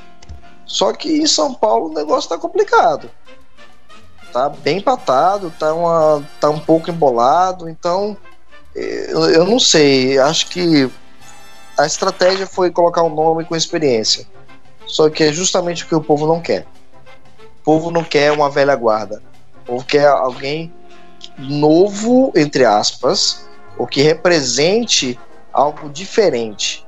[0.74, 3.08] Só que em São Paulo o negócio tá complicado.
[4.32, 8.18] Tá bem empatado, tá, uma, tá um pouco embolado, então
[8.74, 10.90] eu, eu não sei, acho que
[11.78, 14.26] a estratégia foi colocar um nome com experiência.
[14.88, 16.66] Só que é justamente o que o povo não quer.
[17.62, 19.22] O povo não quer uma velha guarda.
[19.62, 20.74] O povo quer alguém
[21.38, 25.20] novo, entre aspas, ou que represente
[25.54, 26.84] algo diferente.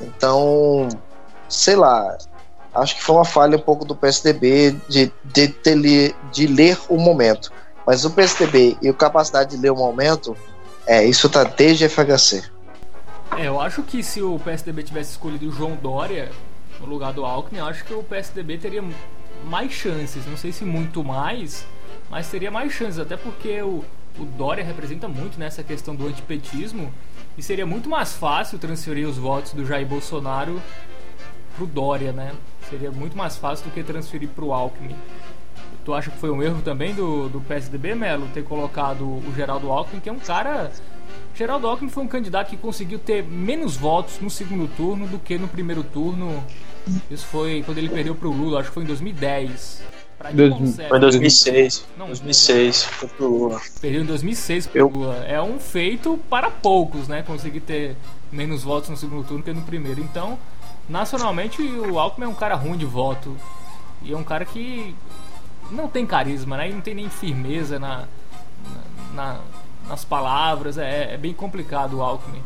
[0.00, 0.88] Então,
[1.48, 2.16] sei lá,
[2.76, 6.96] acho que foi uma falha um pouco do PSDB de, de, de, de ler o
[6.96, 7.52] momento.
[7.86, 10.36] Mas o PSDB e a capacidade de ler o momento,
[10.86, 12.42] é, isso tá desde FHC.
[13.36, 16.30] É, eu acho que se o PSDB tivesse escolhido o João Dória
[16.80, 18.84] no lugar do Alckmin, acho que o PSDB teria
[19.44, 20.26] mais chances.
[20.26, 21.64] Não sei se muito mais,
[22.10, 23.84] mas teria mais chances, até porque o,
[24.18, 26.92] o Dória representa muito nessa questão do antipetismo
[27.36, 30.60] e seria muito mais fácil transferir os votos do Jair Bolsonaro
[31.56, 32.32] pro Dória, né?
[32.68, 34.94] Seria muito mais fácil do que transferir pro Alckmin.
[35.84, 39.70] Tu acha que foi um erro também do, do PSDB, Melo, ter colocado o Geraldo
[39.70, 40.70] Alckmin, que é um cara
[41.34, 45.36] Geraldo Alckmin foi um candidato que conseguiu ter menos votos no segundo turno do que
[45.36, 46.42] no primeiro turno.
[47.10, 49.82] Isso foi quando ele perdeu para o Lula, acho que foi em 2010.
[50.18, 51.86] Foi em 2006.
[51.98, 53.60] Não, 2006, foi pro Lula.
[53.80, 54.88] Perdeu em 2006 pro Eu...
[54.88, 55.16] Lula.
[55.26, 57.22] É um feito para poucos, né?
[57.22, 57.96] Conseguir ter
[58.32, 60.00] menos votos no segundo turno que no primeiro.
[60.00, 60.38] Então,
[60.88, 63.36] nacionalmente, o Alckmin é um cara ruim de voto.
[64.02, 64.94] E é um cara que
[65.70, 66.70] não tem carisma, né?
[66.70, 68.04] E não tem nem firmeza na,
[69.14, 69.38] na,
[69.88, 72.42] nas palavras, é, é bem complicado o Alckmin.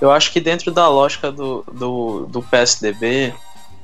[0.00, 3.32] Eu acho que dentro da lógica do, do, do PSDB,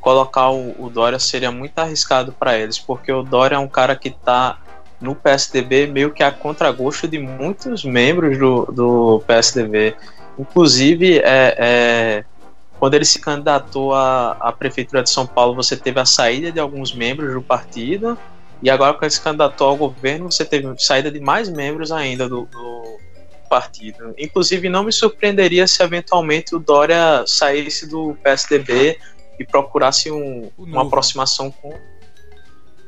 [0.00, 3.96] colocar o, o, Dória seria muito arriscado para eles, porque o Dória é um cara
[3.96, 4.58] que está
[5.00, 9.96] no PSDB meio que a contragosto de muitos membros do, do PSDB.
[10.38, 12.24] Inclusive, é, é,
[12.82, 16.58] quando ele se candidatou à, à Prefeitura de São Paulo, você teve a saída de
[16.58, 18.18] alguns membros do partido,
[18.60, 22.28] e agora, quando ele se candidatou ao governo, você teve saída de mais membros ainda
[22.28, 22.98] do, do
[23.48, 24.12] partido.
[24.18, 28.98] Inclusive, não me surpreenderia se eventualmente o Dória saísse do PSDB
[29.38, 31.72] e procurasse um, uma aproximação com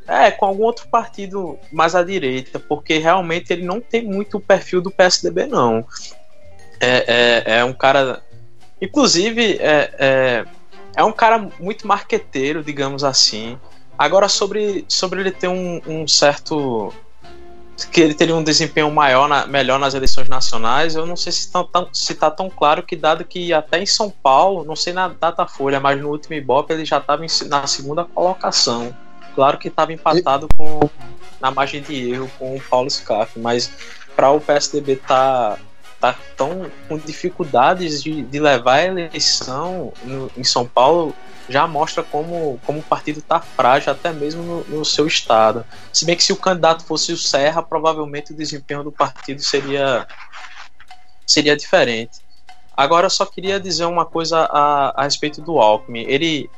[0.09, 4.41] é, com algum outro partido mais à direita, porque realmente ele não tem muito o
[4.41, 5.87] perfil do PSDB, não.
[6.81, 8.24] É, é, é um cara.
[8.85, 10.45] Inclusive, é, é,
[10.95, 13.59] é um cara muito marqueteiro, digamos assim.
[13.99, 16.93] Agora, sobre, sobre ele ter um, um certo.
[17.91, 21.41] que ele teria um desempenho maior na, melhor nas eleições nacionais, eu não sei se
[21.41, 24.93] está tão, se tá tão claro que, dado que até em São Paulo, não sei
[24.93, 28.95] na Datafolha, mas no último Ibope ele já estava na segunda colocação.
[29.35, 30.81] Claro que estava empatado com
[31.41, 33.71] na margem de erro com o Paulo Scaff, mas
[34.15, 35.59] para o PSDB estar tá,
[36.13, 41.15] tá tão com dificuldades de, de levar a eleição no, em São Paulo,
[41.49, 45.65] já mostra como, como o partido está frágil, até mesmo no, no, seu estado.
[45.93, 50.07] Se bem que se o candidato fosse o Serra, provavelmente o desempenho do partido seria,
[51.27, 52.21] seria diferente.
[52.77, 56.05] Agora eu só queria dizer uma coisa a, a respeito do Alckmin.
[56.07, 56.51] Ele.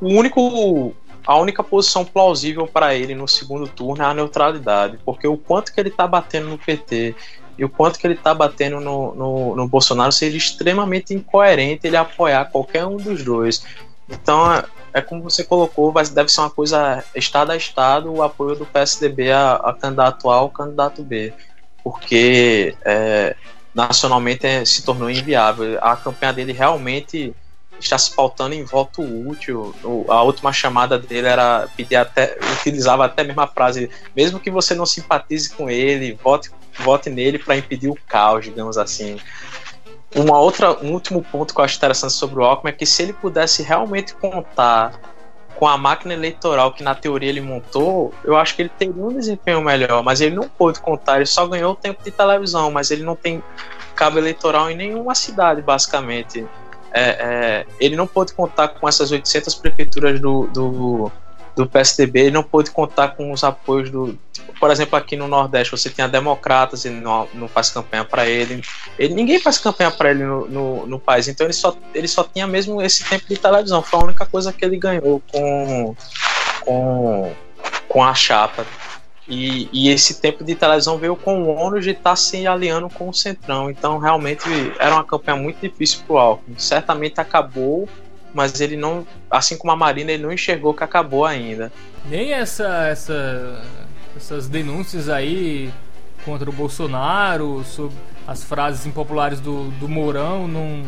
[0.00, 0.94] O único.
[1.26, 5.70] A única posição plausível para ele no segundo turno é a neutralidade, porque o quanto
[5.70, 7.14] que ele está batendo no PT
[7.60, 11.96] e o quanto que ele está batendo no, no, no, Bolsonaro seria extremamente incoerente ele
[11.98, 13.62] apoiar qualquer um dos dois.
[14.08, 18.22] Então, é, é como você colocou, vai, deve ser uma coisa estado a estado o
[18.22, 21.34] apoio do PSDB a, a candidato A ou candidato B,
[21.84, 23.36] porque é,
[23.74, 25.78] nacionalmente é, se tornou inviável.
[25.82, 27.34] A campanha dele realmente
[27.84, 29.74] está se pautando em voto útil.
[30.08, 34.74] a última chamada dele era pedir até, utilizava até a mesma frase, mesmo que você
[34.74, 39.18] não simpatize com ele, vote, vote nele para impedir o caos, digamos assim.
[40.14, 43.02] Uma outra, um último ponto que eu acho interessante sobre o Alckmin é que se
[43.02, 44.98] ele pudesse realmente contar
[45.54, 49.12] com a máquina eleitoral que na teoria ele montou, eu acho que ele teria um
[49.12, 52.90] desempenho melhor, mas ele não pôde contar, ele só ganhou o tempo de televisão, mas
[52.90, 53.42] ele não tem
[53.94, 56.46] cabo eleitoral em nenhuma cidade, basicamente
[56.92, 61.12] é, é, ele não pôde contar com essas 800 prefeituras do, do,
[61.54, 64.18] do PSDB, ele não pôde contar com os apoios do.
[64.32, 68.26] Tipo, por exemplo, aqui no Nordeste você tinha democratas, ele não, não faz campanha para
[68.26, 68.62] ele,
[68.98, 69.14] ele.
[69.14, 72.46] Ninguém faz campanha para ele no, no, no, país, então ele só, ele só tinha
[72.46, 73.82] mesmo esse tempo de televisão.
[73.82, 75.94] Foi a única coisa que ele ganhou com,
[76.64, 77.32] com,
[77.88, 78.66] com a chapa.
[79.30, 82.88] E, e, esse tempo de televisão veio com o ônus de estar tá se alinhando
[82.90, 83.70] com o Centrão.
[83.70, 84.44] Então, realmente,
[84.76, 86.58] era uma campanha muito difícil para o Alckmin.
[86.58, 87.88] Certamente acabou,
[88.34, 91.72] mas ele não, assim como a Marina, ele não enxergou que acabou ainda.
[92.06, 93.62] Nem essa, essa,
[94.16, 95.72] essas denúncias aí
[96.24, 100.82] contra o Bolsonaro, sobre as frases impopulares do, do Mourão, não,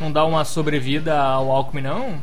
[0.00, 2.18] não dá uma sobrevida ao Alckmin, não?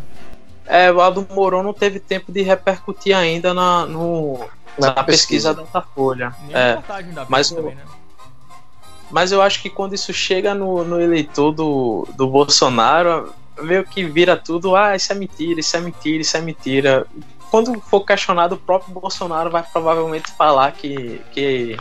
[0.65, 4.47] É, o do Mourão não teve tempo de repercutir ainda na, no,
[4.79, 6.33] na, na pesquisa, pesquisa da Folha.
[6.51, 6.77] É,
[7.27, 7.83] mas, também, né?
[9.11, 14.03] mas eu acho que quando isso chega no, no eleitor do, do Bolsonaro, meio que
[14.03, 17.07] vira tudo, ah, isso é mentira, isso é mentira, isso é mentira.
[17.49, 21.77] Quando for questionado, o próprio Bolsonaro vai provavelmente falar que, que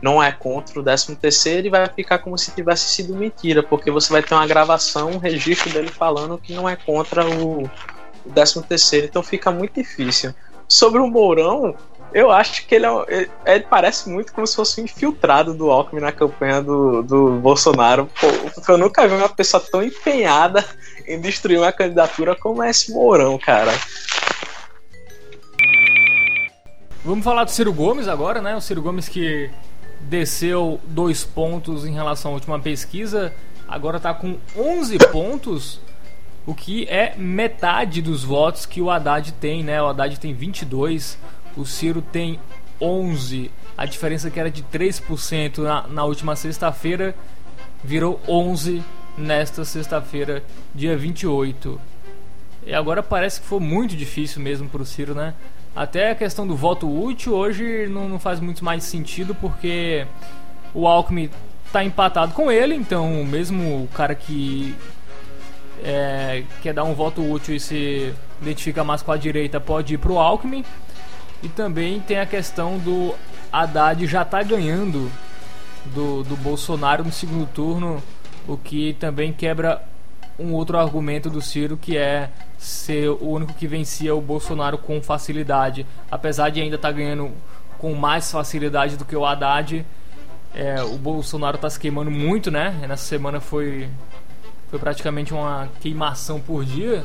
[0.00, 3.90] não é contra o 13 terceiro e vai ficar como se tivesse sido mentira, porque
[3.90, 8.30] você vai ter uma gravação, um registro dele falando que não é contra o, o
[8.34, 10.34] 13 terceiro, então fica muito difícil.
[10.66, 11.74] Sobre o Mourão,
[12.14, 16.00] eu acho que ele, é, ele, parece muito como se fosse um infiltrado do Alckmin
[16.00, 18.08] na campanha do, do Bolsonaro.
[18.20, 20.64] Pô, eu nunca vi uma pessoa tão empenhada
[21.08, 23.72] em destruir uma candidatura como esse Mourão, cara.
[27.04, 28.54] Vamos falar do Ciro Gomes agora, né?
[28.54, 29.50] O Ciro Gomes que
[30.02, 33.34] desceu dois pontos em relação à última pesquisa,
[33.66, 35.80] agora está com 11 pontos,
[36.46, 39.82] o que é metade dos votos que o Haddad tem, né?
[39.82, 41.18] O Haddad tem 22,
[41.56, 42.38] o Ciro tem
[42.80, 43.50] 11.
[43.76, 47.14] A diferença que era de 3% na, na última sexta-feira
[47.82, 48.82] virou 11
[49.16, 50.42] nesta sexta-feira,
[50.74, 51.80] dia 28.
[52.66, 55.34] E agora parece que foi muito difícil mesmo para o Ciro, né?
[55.76, 60.06] Até a questão do voto útil hoje não, não faz muito mais sentido porque
[60.72, 61.28] o Alckmin
[61.66, 64.74] está empatado com ele, então mesmo o cara que
[65.82, 69.98] é, quer dar um voto útil e se identifica mais com a direita pode ir
[69.98, 70.64] para o Alckmin.
[71.44, 73.14] E também tem a questão do
[73.52, 75.10] Haddad já tá ganhando
[75.94, 78.02] do, do Bolsonaro no segundo turno,
[78.48, 79.82] o que também quebra
[80.38, 85.02] um outro argumento do Ciro que é ser o único que vencia o Bolsonaro com
[85.02, 87.30] facilidade, apesar de ainda estar tá ganhando
[87.76, 89.84] com mais facilidade do que o Haddad.
[90.54, 92.70] É, o Bolsonaro está se queimando muito, né?
[92.88, 93.88] Nessa semana foi
[94.70, 97.04] foi praticamente uma queimação por dia.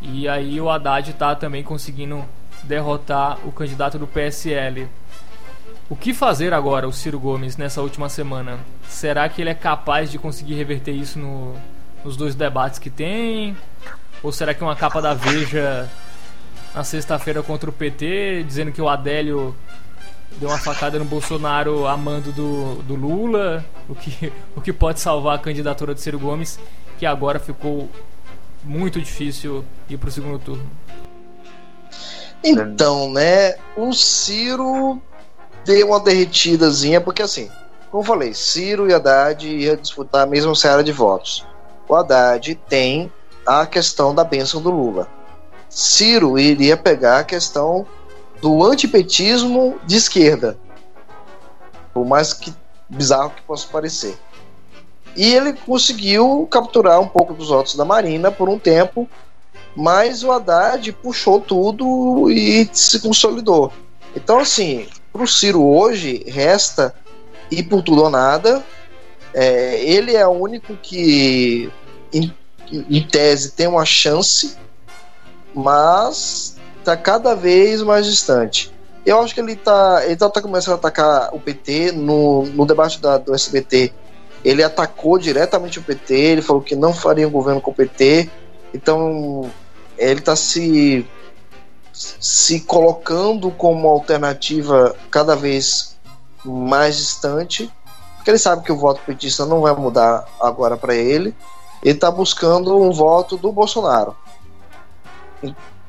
[0.00, 2.24] E aí o Haddad está também conseguindo
[2.62, 4.88] derrotar o candidato do PSL.
[5.90, 8.58] O que fazer agora, o Ciro Gomes, nessa última semana?
[8.86, 11.54] Será que ele é capaz de conseguir reverter isso no,
[12.04, 13.56] nos dois debates que tem?
[14.22, 15.88] Ou será que uma capa da Veja
[16.74, 19.56] na sexta-feira contra o PT, dizendo que o Adélio
[20.36, 23.64] deu uma facada no Bolsonaro amando do, do Lula?
[23.88, 26.60] O que, o que pode salvar a candidatura de Ciro Gomes,
[26.98, 27.90] que agora ficou
[28.62, 30.68] muito difícil ir para o segundo turno?
[32.50, 35.00] Então, né, o Ciro
[35.64, 37.50] deu uma derretidazinha, porque assim,
[37.90, 41.46] como eu falei, Ciro e Haddad iam disputar a mesma série de votos.
[41.88, 43.12] O Haddad tem
[43.46, 45.08] a questão da bênção do Lula.
[45.68, 47.86] Ciro iria pegar a questão
[48.40, 50.58] do antipetismo de esquerda,
[51.92, 52.54] por mais que
[52.88, 54.18] bizarro que possa parecer.
[55.16, 59.08] E ele conseguiu capturar um pouco dos votos da Marina por um tempo,
[59.76, 63.72] mas o Haddad puxou tudo e se consolidou.
[64.14, 66.94] Então, assim, para o Ciro hoje, resta
[67.50, 68.64] ir por tudo ou nada
[69.34, 71.70] É, ele é o único que,
[72.12, 72.34] em,
[72.72, 74.56] em tese, tem uma chance,
[75.54, 78.72] mas está cada vez mais distante.
[79.04, 82.64] Eu acho que ele está ele tá, tá, começando a atacar o PT no, no
[82.64, 83.92] debate da, do SBT.
[84.44, 88.30] Ele atacou diretamente o PT, ele falou que não faria um governo com o PT.
[88.72, 89.50] Então,
[89.96, 91.06] ele está se
[91.98, 95.98] se colocando como alternativa cada vez
[96.44, 97.68] mais distante,
[98.16, 101.34] porque ele sabe que o voto petista não vai mudar agora para ele.
[101.82, 104.16] Ele está buscando um voto do Bolsonaro,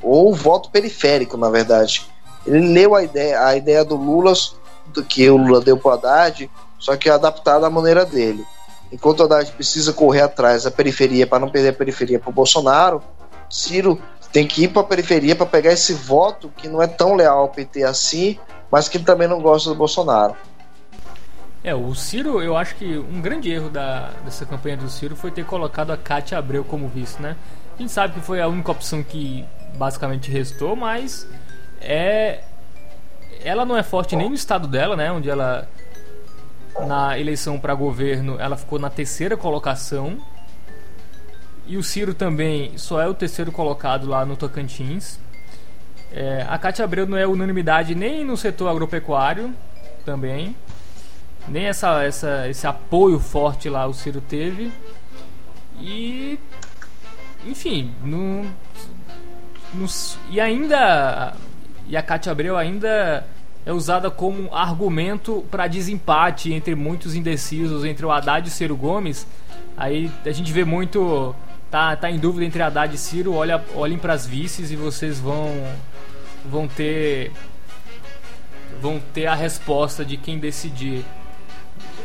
[0.01, 2.07] ou voto periférico, na verdade.
[2.45, 4.33] Ele leu a ideia, a ideia do Lula,
[4.87, 6.49] do que o Lula deu para o Haddad,
[6.79, 8.45] só que adaptada à maneira dele.
[8.91, 13.03] Enquanto Haddad precisa correr atrás da periferia para não perder a periferia para o Bolsonaro,
[13.49, 17.15] Ciro tem que ir para a periferia para pegar esse voto que não é tão
[17.15, 18.39] leal ao PT assim,
[18.71, 20.35] mas que também não gosta do Bolsonaro.
[21.63, 25.29] É, o Ciro, eu acho que um grande erro da, dessa campanha do Ciro foi
[25.29, 27.35] ter colocado a Cátia Abreu como vice, né?
[27.75, 31.27] A gente sabe que foi a única opção que basicamente restou, mas
[31.81, 32.43] é
[33.41, 35.67] ela não é forte nem no estado dela, né, onde ela
[36.87, 40.17] na eleição para governo ela ficou na terceira colocação
[41.69, 45.19] e o Ciro também só é o terceiro colocado lá no Tocantins.
[46.11, 49.53] É, a Cátia Abreu não é unanimidade nem no setor agropecuário
[50.03, 50.55] também.
[51.47, 54.71] Nem essa, essa, esse apoio forte lá o Ciro teve.
[55.79, 56.39] E.
[57.45, 58.45] Enfim, não,
[60.29, 61.33] e ainda.
[61.87, 63.25] E a Cátia Abreu ainda
[63.65, 68.75] é usada como argumento para desempate entre muitos indecisos entre o Haddad e o Ciro
[68.75, 69.27] Gomes.
[69.77, 71.35] Aí a gente vê muito
[71.69, 75.19] tá, tá em dúvida entre Haddad e Ciro, olha, olhem para as vices e vocês
[75.19, 75.53] vão
[76.49, 77.31] vão ter
[78.81, 81.05] vão ter a resposta de quem decidir.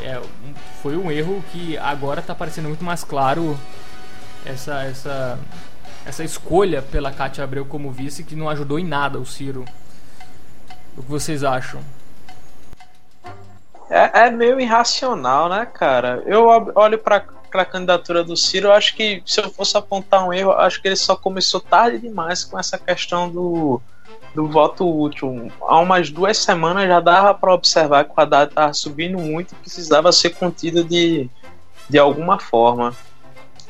[0.02, 0.20] É,
[0.82, 3.58] foi um erro que agora está parecendo muito mais claro
[4.44, 5.38] essa essa
[6.04, 9.64] essa escolha pela Cátia Abreu como vice que não ajudou em nada o Ciro.
[10.96, 11.80] O que vocês acham?
[13.90, 16.22] É, é meio irracional, né, cara?
[16.26, 20.52] Eu olho para a candidatura do Ciro, acho que se eu fosse apontar um erro,
[20.52, 23.80] acho que ele só começou tarde demais com essa questão do,
[24.34, 25.50] do voto útil.
[25.60, 29.56] Há umas duas semanas já dava para observar que o Haddad estava subindo muito e
[29.56, 31.28] precisava ser contido de,
[31.88, 32.94] de alguma forma.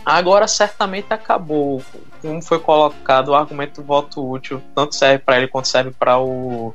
[0.05, 1.83] Agora certamente acabou.
[2.21, 6.19] Como foi colocado, o argumento do voto útil tanto serve para ele quanto serve para
[6.19, 6.75] o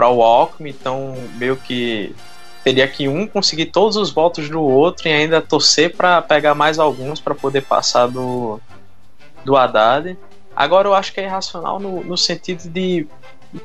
[0.00, 2.16] para o Alckmin, então meio que
[2.64, 6.78] teria que um conseguir todos os votos do outro e ainda torcer para pegar mais
[6.78, 8.58] alguns para poder passar do,
[9.44, 10.16] do Haddad.
[10.56, 13.06] Agora eu acho que é irracional no, no sentido de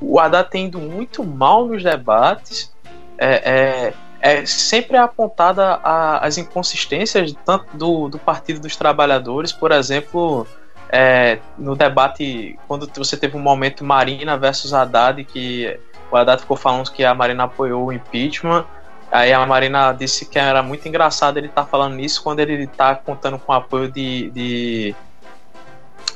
[0.02, 2.70] o Haddad tendo muito mal nos debates,
[3.18, 9.72] é, é, é sempre apontada a, as inconsistências tanto do, do Partido dos Trabalhadores, por
[9.72, 10.46] exemplo,
[10.90, 15.80] é, no debate, quando você teve um momento Marina versus Haddad, que
[16.16, 18.66] o Haddad ficou falando que a Marina apoiou o impeachment,
[19.12, 22.64] Aí a Marina disse que era muito engraçado ele estar tá falando isso quando ele
[22.64, 24.96] está contando com o apoio de, de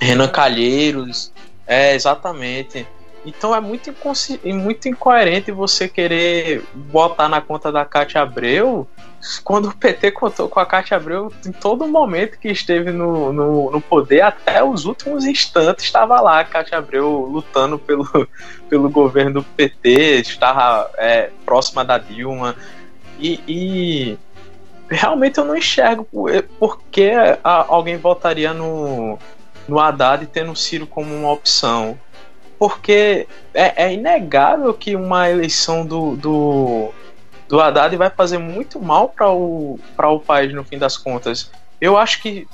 [0.02, 1.32] Renan Calheiros.
[1.66, 2.86] É, exatamente.
[3.26, 3.93] Então é muito,
[4.45, 8.88] muito incoerente você querer botar na conta da Cátia Abreu
[9.43, 13.72] quando o PT contou com a Cátia Abreu em todo momento que esteve no, no,
[13.72, 18.05] no, poder, até os últimos instantes estava lá a Cátia Abreu lutando pelo,
[18.70, 22.55] pelo governo do PT, estava é, próxima da Dilma.
[23.20, 24.17] E, e,
[24.89, 26.07] realmente eu não enxergo
[26.57, 27.11] por que
[27.43, 29.20] alguém votaria no,
[29.67, 31.99] no Haddad tendo o Ciro como uma opção.
[32.57, 36.91] Porque é, é inegável que uma eleição do, do,
[37.50, 41.52] do Haddad vai fazer muito mal para o, o país no fim das contas.
[41.82, 42.47] Eu acho que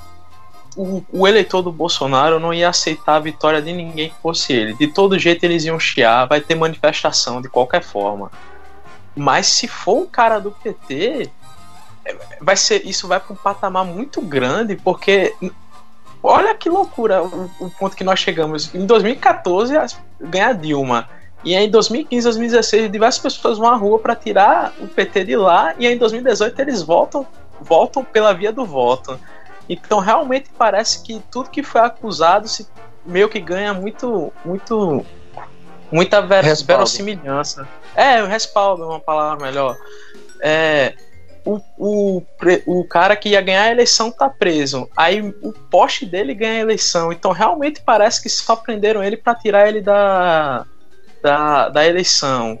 [0.74, 4.72] o, o, eleitor do Bolsonaro não ia aceitar a vitória de ninguém que fosse ele.
[4.72, 8.32] De todo jeito eles iam chiar, vai ter manifestação de qualquer forma.
[9.14, 11.30] Mas se for um cara do PT,
[12.40, 15.34] vai ser isso vai para um patamar muito grande, porque
[16.22, 18.74] olha que loucura o, o ponto que nós chegamos.
[18.74, 19.74] Em 2014
[20.22, 21.06] ganha Dilma.
[21.46, 25.36] E aí, em 2015, 2016, diversas pessoas vão à rua para tirar o PT de
[25.36, 25.76] lá.
[25.78, 27.24] E aí, em 2018 eles voltam,
[27.60, 29.16] voltam pela via do voto.
[29.68, 32.66] Então realmente parece que tudo que foi acusado se
[33.04, 35.06] meio que ganha muito, muito
[35.90, 37.68] muita ver verossimilhança.
[37.94, 39.76] É, o respaldo é uma palavra melhor.
[40.40, 40.94] É,
[41.44, 42.22] o, o,
[42.66, 44.88] o cara que ia ganhar a eleição tá preso.
[44.96, 47.12] Aí o poste dele ganha a eleição.
[47.12, 50.66] Então realmente parece que só prenderam ele para tirar ele da,
[51.26, 52.56] da, da eleição.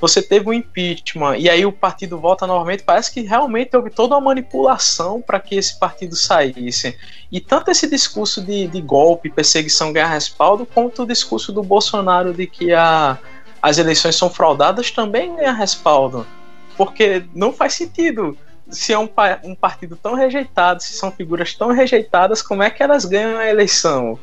[0.00, 4.14] você teve um impeachment e aí o partido volta novamente, parece que realmente houve toda
[4.14, 6.96] uma manipulação para que esse partido saísse.
[7.30, 12.32] E tanto esse discurso de, de golpe, perseguição, ganhar respaldo, quanto o discurso do Bolsonaro
[12.32, 13.18] de que a,
[13.60, 16.26] as eleições são fraudadas também ganha respaldo.
[16.74, 18.36] Porque não faz sentido.
[18.68, 19.08] Se é um,
[19.44, 23.48] um partido tão rejeitado, se são figuras tão rejeitadas, como é que elas ganham a
[23.48, 24.18] eleição?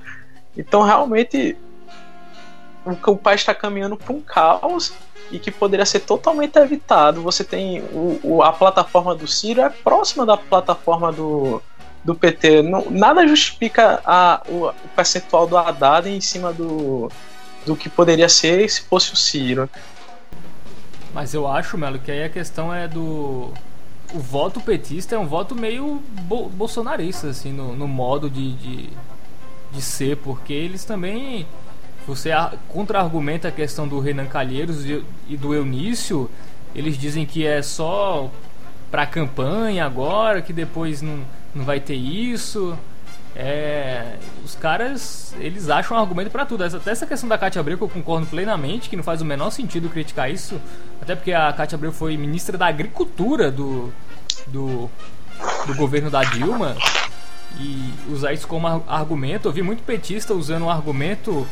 [0.58, 1.56] Então, realmente,
[2.86, 4.94] o, o país está caminhando para um caos
[5.32, 7.22] e que poderia ser totalmente evitado.
[7.22, 11.62] Você tem o, o, a plataforma do Ciro é próxima da plataforma do,
[12.04, 12.62] do PT.
[12.62, 17.10] Não, nada justifica a, o, o, percentual do Haddad em cima do,
[17.66, 19.70] do que poderia ser se fosse o Ciro.
[21.14, 23.54] Mas eu acho, Melo, que aí a questão é do.
[24.14, 28.90] O voto petista é um voto meio bo bolsonarista, assim, no, no modo de, de,
[29.72, 31.48] de ser, porque eles também
[32.06, 32.32] você
[32.68, 36.30] contra-argumenta a questão do Renan Calheiros e do Eunício,
[36.76, 38.30] eles dizem que é só
[38.92, 41.20] para campanha agora, que depois não,
[41.54, 42.78] não vai ter isso.
[43.36, 46.64] É, os caras, eles acham um argumento para tudo.
[46.64, 49.50] Até essa questão da Cátia Abreu, que eu concordo plenamente, que não faz o menor
[49.50, 50.62] sentido criticar isso.
[51.02, 53.92] Até porque a Cátia Abreu foi ministra da Agricultura do,
[54.48, 54.90] do,
[55.66, 56.76] do governo da Dilma.
[57.60, 61.48] E usar isso como argumento, eu vi muito petista usando um argumento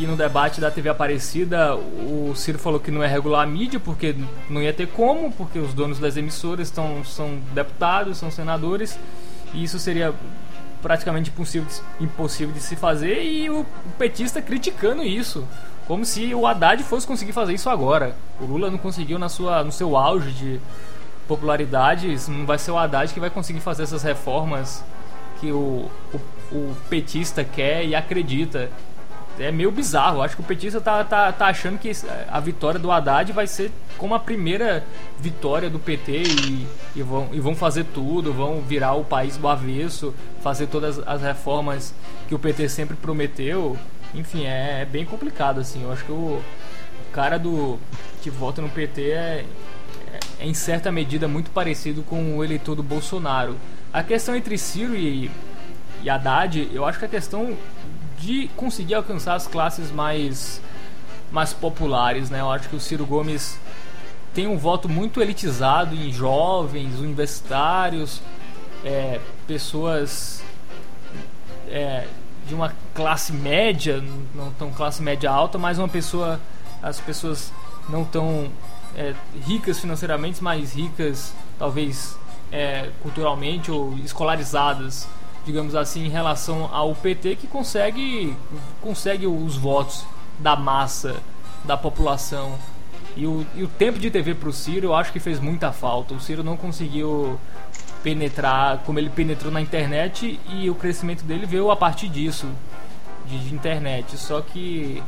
[0.00, 3.78] que no debate da TV Aparecida o Ciro falou que não é regular a mídia
[3.78, 4.16] porque
[4.48, 8.98] não ia ter como, porque os donos das emissoras estão, são deputados, são senadores,
[9.52, 10.14] e isso seria
[10.80, 11.68] praticamente impossível,
[12.00, 13.66] impossível de se fazer, e o, o
[13.98, 15.46] petista criticando isso,
[15.86, 18.16] como se o Haddad fosse conseguir fazer isso agora.
[18.40, 20.60] O Lula não conseguiu na sua, no seu auge de
[21.28, 24.82] popularidade, não vai ser o Haddad que vai conseguir fazer essas reformas
[25.40, 26.16] que o, o,
[26.56, 28.70] o petista quer e acredita
[29.40, 30.22] é meio bizarro.
[30.22, 31.90] Acho que o petista tá, tá, tá achando que
[32.28, 34.84] a vitória do Haddad vai ser como a primeira
[35.18, 36.66] vitória do PT e,
[36.96, 41.22] e, vão, e vão fazer tudo, vão virar o país do avesso, fazer todas as
[41.22, 41.94] reformas
[42.28, 43.76] que o PT sempre prometeu.
[44.14, 45.82] Enfim, é, é bem complicado, assim.
[45.82, 47.78] Eu acho que o, o cara do
[48.22, 49.44] que vota no PT é, é,
[50.40, 53.56] é, em certa medida, muito parecido com o eleitor do Bolsonaro.
[53.92, 55.30] A questão entre Ciro e,
[56.02, 57.56] e Haddad, eu acho que a questão
[58.20, 60.60] de conseguir alcançar as classes mais,
[61.32, 62.40] mais populares, né?
[62.40, 63.58] Eu acho que o Ciro Gomes
[64.34, 68.20] tem um voto muito elitizado em jovens, universitários,
[68.84, 70.42] é, pessoas
[71.68, 72.06] é,
[72.46, 74.02] de uma classe média,
[74.34, 76.38] não tão classe média alta, mas uma pessoa,
[76.82, 77.52] as pessoas
[77.88, 78.50] não tão
[78.94, 79.14] é,
[79.46, 82.18] ricas financeiramente, mas ricas talvez
[82.52, 85.08] é, culturalmente ou escolarizadas
[85.44, 88.36] digamos assim, em relação ao PT que consegue,
[88.80, 90.04] consegue os votos
[90.38, 91.16] da massa,
[91.64, 92.58] da população.
[93.16, 95.72] E o, e o tempo de TV para o Ciro eu acho que fez muita
[95.72, 96.14] falta.
[96.14, 97.38] O Ciro não conseguiu
[98.02, 102.46] penetrar como ele penetrou na internet e o crescimento dele veio a partir disso,
[103.26, 104.16] de, de internet.
[104.16, 105.02] Só que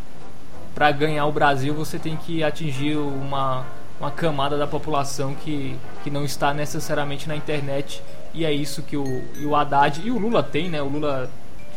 [0.74, 3.64] para ganhar o Brasil você tem que atingir uma,
[4.00, 8.02] uma camada da população que, que não está necessariamente na internet
[8.34, 10.80] e é isso que o, o Haddad e o Lula tem, né?
[10.80, 11.30] O Lula,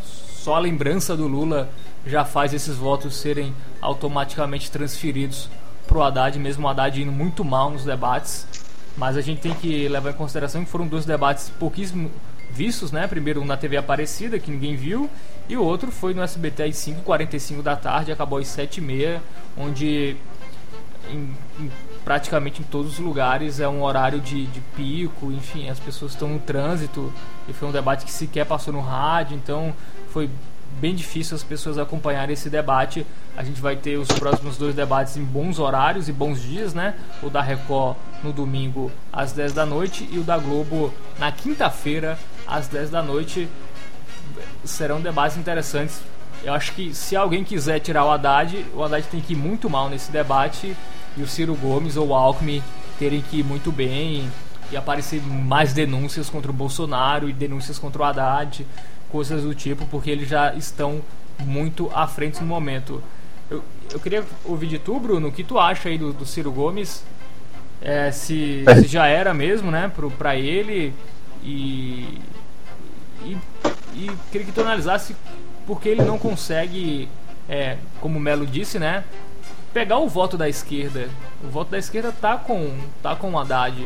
[0.04, 1.70] só a lembrança do Lula
[2.06, 5.50] já faz esses votos serem automaticamente transferidos
[5.88, 8.48] pro Haddad, mesmo o Haddad indo muito mal nos debates.
[8.98, 12.10] Mas a gente tem que levar em consideração que foram dois debates pouquíssimo
[12.50, 13.06] vistos, né?
[13.08, 15.10] Primeiro um na TV Aparecida, que ninguém viu,
[15.50, 19.20] e o outro foi no SBT às 5h45 da tarde, acabou às 7h30,
[19.58, 20.16] onde
[21.12, 21.72] em, em
[22.06, 26.30] praticamente em todos os lugares é um horário de, de pico, enfim, as pessoas estão
[26.30, 27.12] no trânsito
[27.50, 29.74] e foi um debate que sequer passou no rádio, então
[30.10, 30.30] foi
[30.80, 33.06] bem difícil as pessoas acompanharem esse debate.
[33.36, 36.96] A gente vai ter os próximos dois debates em bons horários e bons dias, né?
[37.24, 42.20] O da Record no domingo às 10 da noite e o da Globo na quinta-feira
[42.46, 43.48] às 10 da noite.
[44.64, 46.02] Serão debates interessantes.
[46.44, 49.70] Eu acho que se alguém quiser tirar o Haddad, o Haddad tem que ir muito
[49.70, 50.76] mal nesse debate
[51.18, 52.62] e o Ciro Gomes ou o Alckmin
[53.00, 54.30] terem que ir muito bem
[54.72, 58.66] e aparecer mais denúncias contra o Bolsonaro e denúncias contra o Haddad,
[59.10, 61.02] coisas do tipo, porque eles já estão
[61.44, 63.02] muito à frente no momento.
[63.50, 66.52] Eu, eu queria ouvir de tu, Bruno, o que tu acha aí do, do Ciro
[66.52, 67.04] Gomes?
[67.82, 68.76] É, se, é.
[68.76, 70.94] se, já era mesmo, né, pro, pra ele
[71.44, 72.20] e,
[73.24, 73.38] e,
[73.94, 75.16] e queria que tu analisasse
[75.68, 77.08] porque ele não consegue,
[77.48, 79.04] é, como o Melo disse, né,
[79.76, 81.10] pegar o voto da esquerda.
[81.44, 82.74] O voto da esquerda tá com
[83.04, 83.86] tá com o Haddad.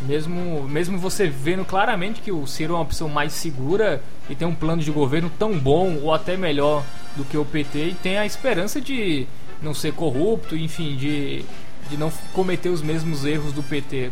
[0.00, 4.46] Mesmo, mesmo você vendo claramente que o Ciro é uma opção mais segura e tem
[4.46, 6.84] um plano de governo tão bom ou até melhor
[7.14, 9.28] do que o PT e tem a esperança de,
[9.62, 11.44] não ser corrupto, enfim, de,
[11.88, 14.10] de não cometer os mesmos erros do PT?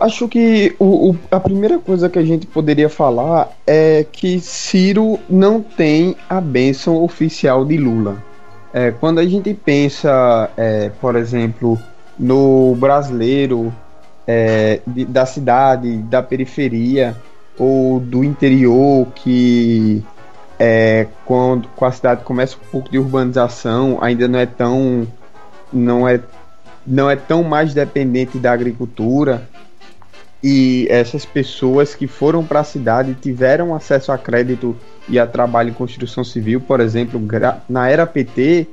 [0.00, 5.18] Acho que o, o, a primeira coisa que a gente poderia falar é que Ciro
[5.30, 8.22] não tem a bênção oficial de Lula.
[8.72, 11.78] É, quando a gente pensa, é, por exemplo,
[12.18, 13.72] no brasileiro
[14.26, 17.14] é, de, da cidade, da periferia
[17.56, 20.02] ou do interior que
[20.58, 25.06] é, quando com a cidade começa um pouco de urbanização, ainda não é tão
[25.72, 26.20] não é
[26.86, 29.48] não é tão mais dependente da agricultura
[30.46, 34.76] e essas pessoas que foram para a cidade tiveram acesso a crédito
[35.08, 37.18] e a trabalho em construção civil, por exemplo,
[37.66, 38.66] na era PT,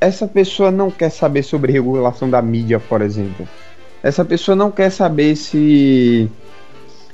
[0.00, 3.48] essa pessoa não quer saber sobre regulação da mídia, por exemplo.
[4.02, 6.28] Essa pessoa não quer saber se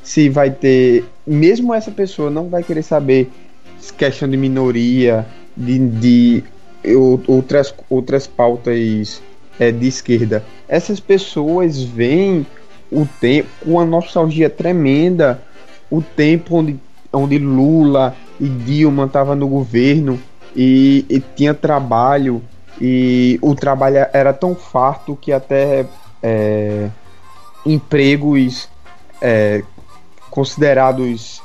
[0.02, 3.30] se vai ter, mesmo essa pessoa não vai querer saber
[3.98, 6.44] questão de minoria, de, de
[7.28, 9.20] outras outras pautas
[9.60, 10.42] é, de esquerda.
[10.66, 12.46] Essas pessoas veem
[12.92, 15.42] o tempo, uma nostalgia tremenda,
[15.90, 16.78] o tempo onde,
[17.12, 20.20] onde Lula e Dilma estavam no governo
[20.54, 22.42] e, e, tinha trabalho
[22.78, 25.86] e o trabalho era tão farto que até
[26.22, 26.88] é,
[27.64, 28.68] empregos
[29.20, 29.62] é,
[30.30, 31.42] considerados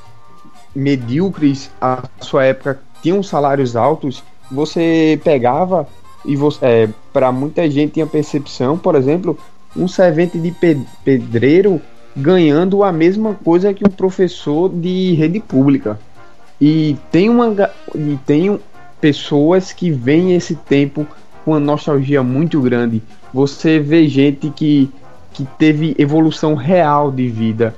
[0.76, 5.88] medíocres à sua época tinham salários altos, você pegava
[6.26, 9.38] e você, é, para muita gente tinha percepção, por exemplo,
[9.78, 10.54] um servente de
[11.04, 11.82] pedreiro
[12.16, 16.00] ganhando a mesma coisa que um professor de rede pública.
[16.60, 18.60] E tem uma e tem
[19.00, 21.06] pessoas que veem esse tempo
[21.46, 23.04] com uma nostalgia muito grande.
[23.32, 24.90] Você vê gente que,
[25.34, 27.76] que teve evolução real de vida.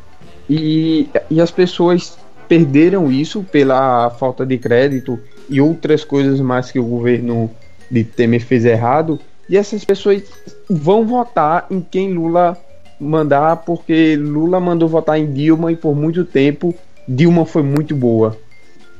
[0.50, 5.20] E, e as pessoas perderam isso pela falta de crédito
[5.50, 7.52] e outras coisas mais que o governo
[7.91, 9.20] de Temer fez errado.
[9.50, 10.24] E essas pessoas
[10.70, 12.56] vão votar em quem Lula
[13.00, 16.76] mandar, porque Lula mandou votar em Dilma e por muito tempo
[17.08, 18.38] Dilma foi muito boa.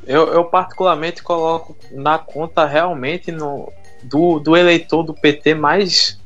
[0.04, 3.72] Eu, eu particularmente coloco na conta realmente no,
[4.02, 6.18] do, do eleitor do PT mais,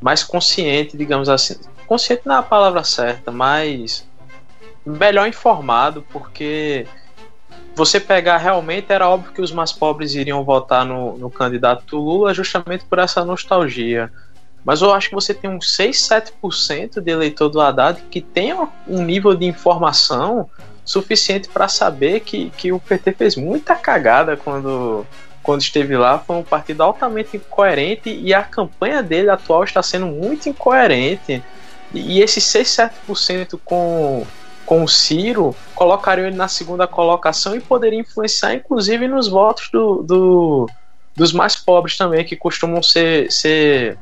[0.00, 1.56] mais consciente, digamos assim.
[1.86, 4.08] Consciente não é a palavra certa, mas
[4.86, 6.86] melhor informado, porque
[7.74, 12.34] você pegar realmente, era óbvio que os mais pobres iriam votar no, no candidato Lula
[12.34, 14.10] justamente por essa nostalgia.
[14.64, 16.08] Mas eu acho que você tem uns 6,
[16.42, 18.54] 7% de eleitor do Haddad que tem
[18.86, 20.48] um nível de informação
[20.84, 25.06] suficiente para saber que, que o PT fez muita cagada quando,
[25.42, 26.18] quando esteve lá.
[26.18, 31.42] Foi um partido altamente incoerente e a campanha dele atual está sendo muito incoerente.
[31.92, 32.68] E, esses 6,
[33.08, 34.24] 7% com
[34.66, 40.02] com o Ciro, colocariam ele na segunda colocação e poderia influenciar, inclusive, nos votos do,
[40.02, 40.68] do
[41.14, 43.98] dos mais pobres também, que costumam ser, ser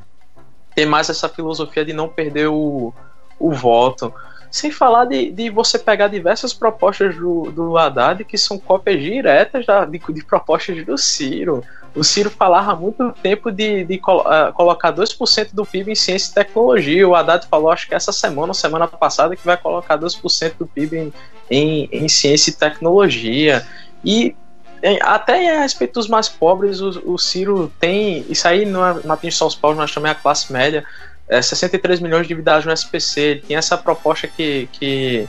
[0.75, 2.93] ter mais essa filosofia de não perder o,
[3.39, 4.13] o voto.
[4.51, 9.67] Sem falar de, de você pegar diversas propostas do, do Haddad que são cópias diretas
[9.67, 11.65] da, de, de propostas do Ciro.
[11.95, 16.31] O Ciro falava há muito tempo de, de uh, colocar 2% do PIB em ciência
[16.31, 17.09] e tecnologia.
[17.09, 20.67] O Haddad falou, acho que essa semana ou semana passada, que vai colocar 2% do
[20.67, 21.13] PIB em,
[21.51, 23.67] em, em, ciência e tecnologia.
[24.05, 24.37] E
[24.83, 28.25] em, até a respeito dos mais pobres, o, o Ciro tem.
[28.29, 30.85] Isso aí não é atinge só os pobres, mas também a classe média
[31.31, 33.21] é, 63 milhões de endividados no SPC.
[33.21, 35.29] Ele tinha essa proposta que, que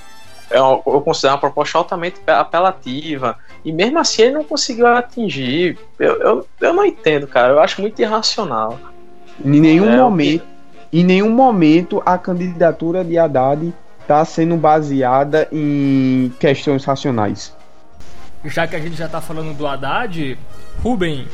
[0.51, 3.37] eu, eu considero uma proposta altamente apelativa.
[3.63, 5.77] E mesmo assim ele não conseguiu atingir.
[5.97, 7.53] Eu, eu, eu não entendo, cara.
[7.53, 8.79] Eu acho muito irracional.
[9.43, 10.43] Em nenhum é, momento.
[10.93, 17.55] Em nenhum momento a candidatura de Haddad está sendo baseada em questões racionais.
[18.43, 20.37] Já que a gente já está falando do Haddad,
[20.83, 21.27] Rubem,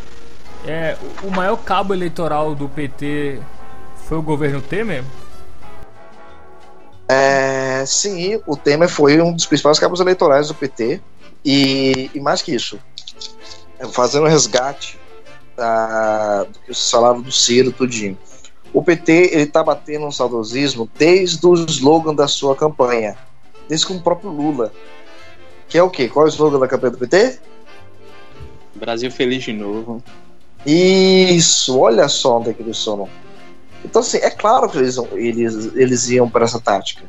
[0.65, 3.39] é, o maior cabo eleitoral do PT
[4.07, 5.03] foi o governo Temer?
[7.09, 11.01] É, sim, o Temer foi um dos principais cabos eleitorais do PT.
[11.45, 12.77] E, e mais que isso,
[13.93, 14.99] fazendo um resgate
[15.55, 18.17] da, do que se falava do Ciro, tudinho.
[18.73, 23.17] O PT ele tá batendo um saudosismo desde o slogan da sua campanha,
[23.67, 24.73] desde com o próprio Lula.
[25.69, 26.09] Que é o quê?
[26.09, 27.39] Qual é o slogan da campanha do PT?
[28.75, 30.03] Brasil feliz de novo.
[30.65, 33.09] Isso, olha só onde é que eles somam.
[33.83, 37.03] Então, assim, é claro que eles, eles, eles iam para essa tática.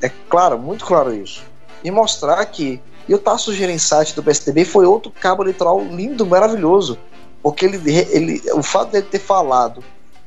[0.00, 1.42] É claro, muito claro isso.
[1.82, 2.80] E mostrar que.
[3.08, 6.98] E o Tasso Gerenciati do PSDB foi outro cabo eleitoral lindo, maravilhoso.
[7.42, 9.82] Porque ele, ele, o fato dele ter falado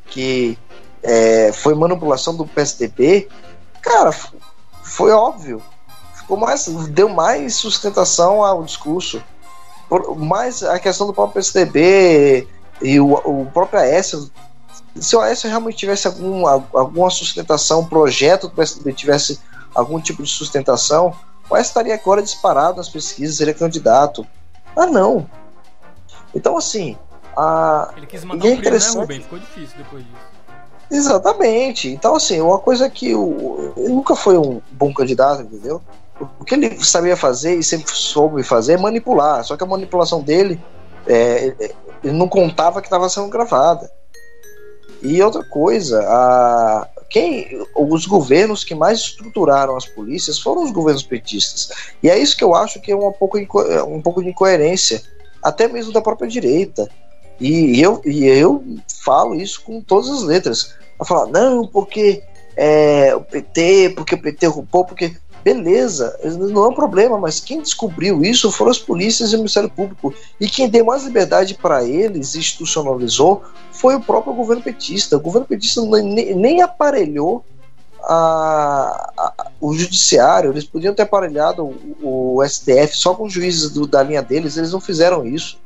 [0.08, 0.58] que
[1.04, 3.28] é, foi manipulação do PSDB,
[3.82, 4.12] cara,
[4.84, 5.62] foi óbvio.
[6.16, 9.24] Ficou mais, deu mais sustentação ao discurso.
[10.18, 12.48] Mas a questão do próprio PSDB
[12.82, 14.32] e o, o próprio Aécio,
[15.00, 19.40] se o Aécio realmente tivesse algum, alguma sustentação, um projeto do PSDB tivesse
[19.74, 21.16] algum tipo de sustentação,
[21.50, 24.26] o Aécio estaria agora disparado nas pesquisas, seria candidato.
[24.76, 25.28] Ah, não.
[26.34, 26.98] Então, assim.
[27.36, 27.94] A...
[27.96, 28.96] Ele quis mandar é um interessante...
[28.96, 29.22] né, Rubem?
[29.22, 30.32] Ficou difícil depois disso.
[30.90, 31.90] Exatamente.
[31.90, 33.74] Então, assim, uma coisa que o...
[33.78, 35.82] ele nunca foi um bom candidato, entendeu?
[36.40, 39.44] O que ele sabia fazer e sempre soube fazer é manipular.
[39.44, 40.62] Só que a manipulação dele,
[41.08, 41.74] é, é
[42.04, 43.90] ele não contava que estava sendo gravada.
[45.02, 51.04] E outra coisa, a, quem, os governos que mais estruturaram as polícias foram os governos
[51.04, 51.72] petistas.
[52.02, 53.38] E é isso que eu acho que é um pouco,
[53.88, 55.02] um pouco de incoerência,
[55.42, 56.88] até mesmo da própria direita.
[57.40, 58.64] E eu, e eu
[59.04, 60.76] falo isso com todas as letras.
[61.00, 62.24] Eu falo, não, porque
[62.56, 67.62] é, o PT, porque o PT roubou, porque beleza, não é um problema, mas quem
[67.62, 70.14] descobriu isso foram as polícias e o Ministério Público.
[70.40, 75.18] E quem deu mais liberdade para eles, institucionalizou, foi o próprio governo petista.
[75.18, 77.44] O governo petista nem, nem aparelhou
[78.04, 81.64] a, a, o judiciário, eles podiam ter aparelhado
[82.02, 85.60] o, o STF só com juízes do, da linha deles, eles não fizeram isso.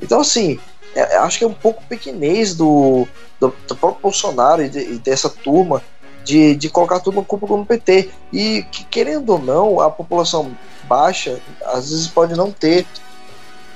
[0.00, 0.58] Então, assim,
[0.94, 3.06] é, acho que é um pouco pequenez do,
[3.38, 5.82] do, do próprio Bolsonaro e, de, e dessa turma
[6.24, 8.10] de, de colocar tudo no culpa no PT.
[8.32, 12.86] E que, querendo ou não, a população baixa às vezes pode não ter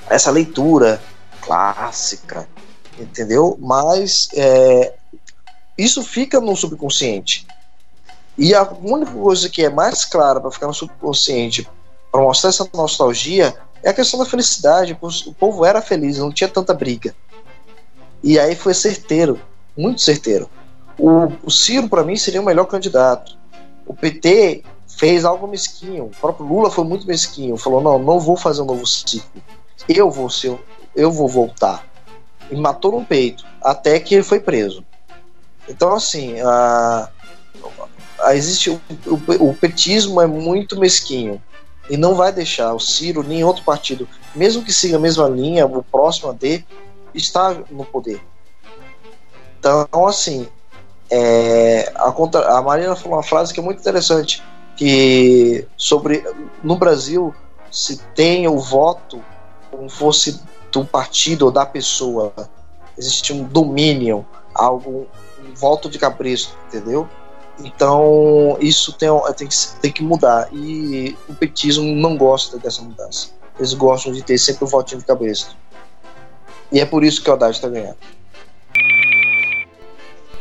[0.09, 1.01] essa leitura
[1.41, 2.47] clássica,
[2.99, 3.57] entendeu?
[3.61, 4.93] Mas é,
[5.77, 7.45] isso fica no subconsciente.
[8.37, 11.67] E a única coisa que é mais clara para ficar no subconsciente,
[12.11, 14.97] para mostrar essa nostalgia, é a questão da felicidade.
[15.01, 17.15] O povo era feliz, não tinha tanta briga.
[18.23, 19.39] E aí foi certeiro,
[19.77, 20.49] muito certeiro.
[20.97, 23.37] O, o Ciro, para mim, seria o melhor candidato.
[23.85, 26.05] O PT fez algo mesquinho.
[26.05, 27.57] O próprio Lula foi muito mesquinho.
[27.57, 29.41] Falou: não, não vou fazer um novo ciclo.
[29.87, 30.57] Eu vou ser,
[30.95, 31.85] eu vou voltar.
[32.49, 34.83] E matou no peito, até que ele foi preso.
[35.67, 37.09] Então, assim, a,
[38.19, 41.41] a existe o, o, o, petismo é muito mesquinho
[41.89, 45.65] e não vai deixar o Ciro nem outro partido, mesmo que siga a mesma linha,
[45.65, 46.63] o próximo a D,
[47.13, 48.21] estar no poder.
[49.59, 50.47] Então, assim,
[51.09, 54.43] é, a, contra, a Marina falou uma frase que é muito interessante,
[54.75, 56.23] que sobre
[56.63, 57.33] no Brasil
[57.71, 59.23] se tem o voto
[59.69, 60.41] como fosse
[60.71, 62.33] do partido ou da pessoa,
[62.97, 65.07] existe um domínio, algo,
[65.39, 67.07] um voto de capricho, entendeu?
[67.59, 73.29] Então isso tem, tem, que, tem que mudar e o petismo não gosta dessa mudança.
[73.57, 75.47] Eles gostam de ter sempre o votinho de cabeça.
[76.71, 77.97] E é por isso que o Haddad está ganhando.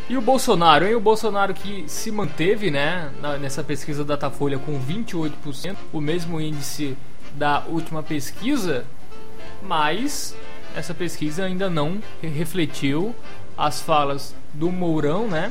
[0.07, 0.95] E o Bolsonaro, hein?
[0.95, 6.95] O Bolsonaro que se manteve, né, nessa pesquisa da Datafolha com 28%, o mesmo índice
[7.35, 8.85] da última pesquisa,
[9.63, 10.37] mas
[10.77, 13.15] essa pesquisa ainda não refletiu
[13.57, 15.51] as falas do Mourão, né,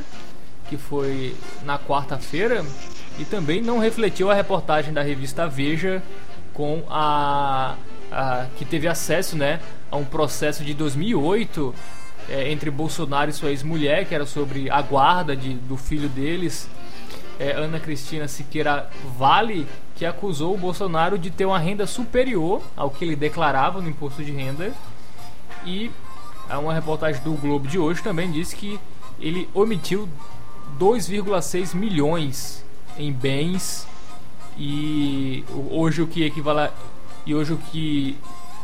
[0.70, 1.36] que foi
[1.66, 2.64] na quarta-feira,
[3.18, 6.04] e também não refletiu a reportagem da revista Veja
[6.54, 7.76] com a,
[8.12, 11.74] a que teve acesso, né, a um processo de 2008
[12.30, 16.70] é, entre Bolsonaro e sua ex-mulher, que era sobre a guarda de, do filho deles,
[17.40, 22.90] é, Ana Cristina Siqueira Vale, que acusou o Bolsonaro de ter uma renda superior ao
[22.90, 24.74] que ele declarava no imposto de renda.
[25.66, 25.92] E
[26.50, 28.80] uma reportagem do Globo de hoje também disse que
[29.20, 30.08] ele omitiu
[30.80, 32.64] 2,6 milhões
[32.98, 33.88] em bens
[34.58, 36.72] e hoje o que equivale
[37.26, 38.18] e hoje o que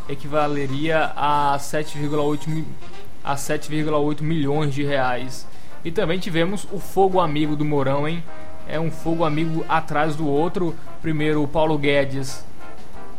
[0.07, 2.63] equivaleria a 7,8
[3.29, 5.47] a 7,8 milhões de reais.
[5.85, 8.23] E também tivemos o fogo amigo do Mourão, hein?
[8.67, 10.75] É um fogo amigo atrás do outro.
[10.99, 12.43] Primeiro o Paulo Guedes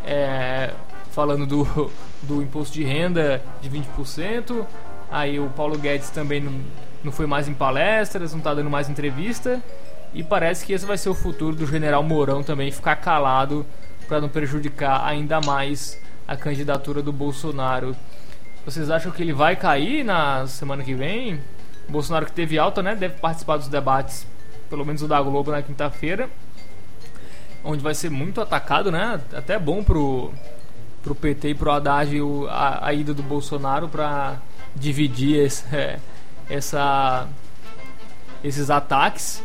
[0.04, 0.72] é,
[1.12, 1.90] falando do,
[2.22, 4.66] do imposto de renda de 20%.
[5.12, 6.60] Aí o Paulo Guedes também não,
[7.04, 9.62] não foi mais em palestras, não está dando mais entrevista.
[10.12, 13.64] E parece que esse vai ser o futuro do general Mourão também, ficar calado
[14.08, 17.94] para não prejudicar ainda mais a candidatura do Bolsonaro.
[18.64, 21.40] Vocês acham que ele vai cair na semana que vem?
[21.88, 22.94] O Bolsonaro que teve alta, né?
[22.94, 24.26] Deve participar dos debates,
[24.68, 26.28] pelo menos o da Globo na quinta-feira.
[27.64, 29.20] Onde vai ser muito atacado, né?
[29.32, 30.32] Até bom pro,
[31.02, 32.14] pro PT e pro Haddad
[32.48, 34.40] a, a ida do Bolsonaro para
[34.74, 35.98] dividir esse, é,
[36.48, 37.26] essa,
[38.44, 39.42] esses ataques.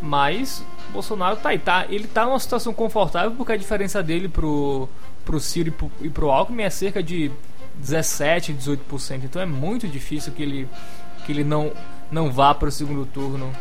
[0.00, 0.62] Mas
[0.92, 4.88] Bolsonaro tá aí, tá, ele tá numa situação confortável porque a diferença dele pro,
[5.24, 7.32] pro Ciro e pro, e pro Alckmin é cerca de
[7.78, 9.24] 17, 18%.
[9.24, 10.68] Então é muito difícil que ele,
[11.24, 11.72] que ele não,
[12.10, 13.52] não vá para o segundo turno.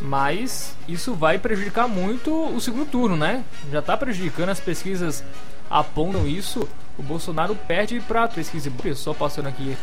[0.00, 3.44] Mas isso vai prejudicar muito o segundo turno, né?
[3.70, 5.22] Já está prejudicando, as pesquisas
[5.68, 6.66] apontam isso.
[6.98, 9.76] o Bolsonaro perde para pesquisa, só passando aqui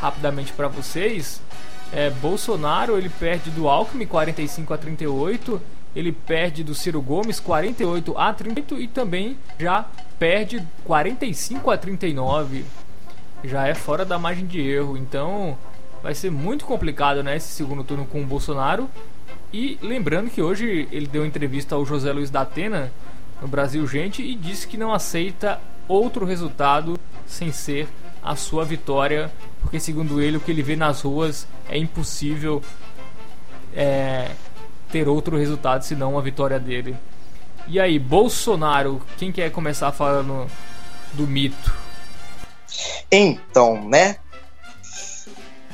[0.00, 1.40] rapidamente para vocês.
[1.92, 5.62] É, Bolsonaro ele perde do Alckmin 45 a 38,
[5.94, 9.84] ele perde do Ciro Gomes 48 a 38 e também já
[10.18, 12.64] perde 45 a 39.
[13.44, 15.56] Já é fora da margem de erro, então
[16.02, 18.88] vai ser muito complicado né, esse segundo turno com o Bolsonaro.
[19.52, 22.90] E lembrando que hoje ele deu entrevista ao José Luiz da Atena
[23.40, 27.86] no Brasil Gente e disse que não aceita outro resultado sem ser
[28.22, 29.30] a sua vitória,
[29.60, 32.62] porque segundo ele o que ele vê nas ruas é impossível
[33.74, 34.30] é,
[34.90, 36.96] ter outro resultado senão a vitória dele.
[37.68, 40.50] E aí, Bolsonaro, quem quer começar falando
[41.12, 41.83] do mito?
[43.10, 44.16] Então, né?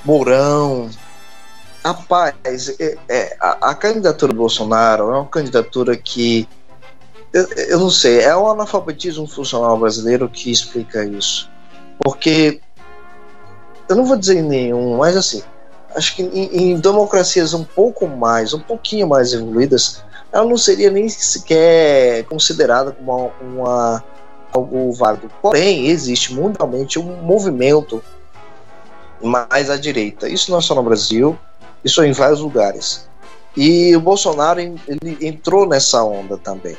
[0.05, 0.91] Mourão.
[1.85, 6.49] Rapaz, é, é, a, a, candidatura do Bolsonaro é uma candidatura que.
[7.33, 11.51] Eu, eu não sei, é o analfabetismo funcional brasileiro que explica isso.
[11.99, 12.61] Porque.
[13.89, 15.43] Eu não vou dizer nenhum, mas assim.
[15.95, 20.91] Acho que em, em democracias um pouco mais, um pouquinho mais evoluídas, ela não seria
[20.91, 24.05] nem sequer considerada como uma, uma
[24.53, 25.31] algo válido.
[25.41, 28.03] Porém, existe mundialmente um movimento
[29.23, 30.29] mais à direita.
[30.29, 31.39] Isso não é só no Brasil,
[31.85, 33.09] isso é em vários lugares.
[33.57, 34.79] E o Bolsonaro ele
[35.21, 36.77] entrou nessa onda também.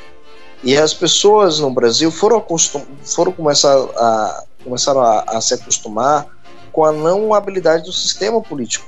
[0.62, 6.26] E as pessoas no Brasil foram, acostum foram começar a, começaram a, a, se acostumar
[6.72, 8.86] com a não habilidade do sistema político.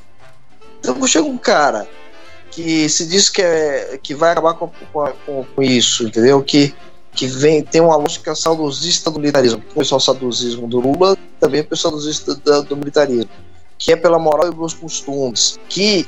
[0.79, 1.87] Então chega um cara
[2.51, 6.43] que se diz que, é, que vai acabar com, com, com isso, entendeu?
[6.43, 6.73] Que
[7.15, 9.63] que vem tem uma lógica saudosista do militarismo.
[9.71, 13.31] O pessoal saudosismo do Lula também é o saudosista do, do militarismo,
[13.79, 15.59] que é pela moral e bons costumes.
[15.69, 16.07] Que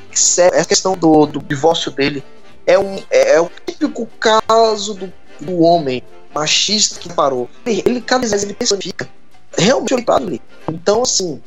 [0.53, 2.23] a questão do, do divórcio dele
[2.65, 6.03] é, um, é, é o típico caso do, do homem
[6.33, 7.49] machista que parou.
[7.65, 9.09] Ele, ele cada vez ele personifica
[9.57, 10.41] realmente ele.
[10.67, 11.41] Então, assim,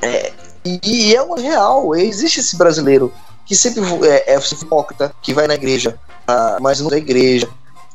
[0.00, 0.32] é,
[0.64, 1.94] e, e é um real.
[1.94, 3.12] Existe esse brasileiro
[3.44, 5.98] que sempre é, é hipócrita, que vai na igreja,
[6.28, 7.48] uh, mas não é igreja,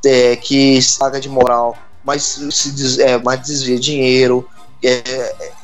[0.06, 4.48] é, que paga de moral, mas se des, é, mas desvia dinheiro,
[4.84, 4.90] é,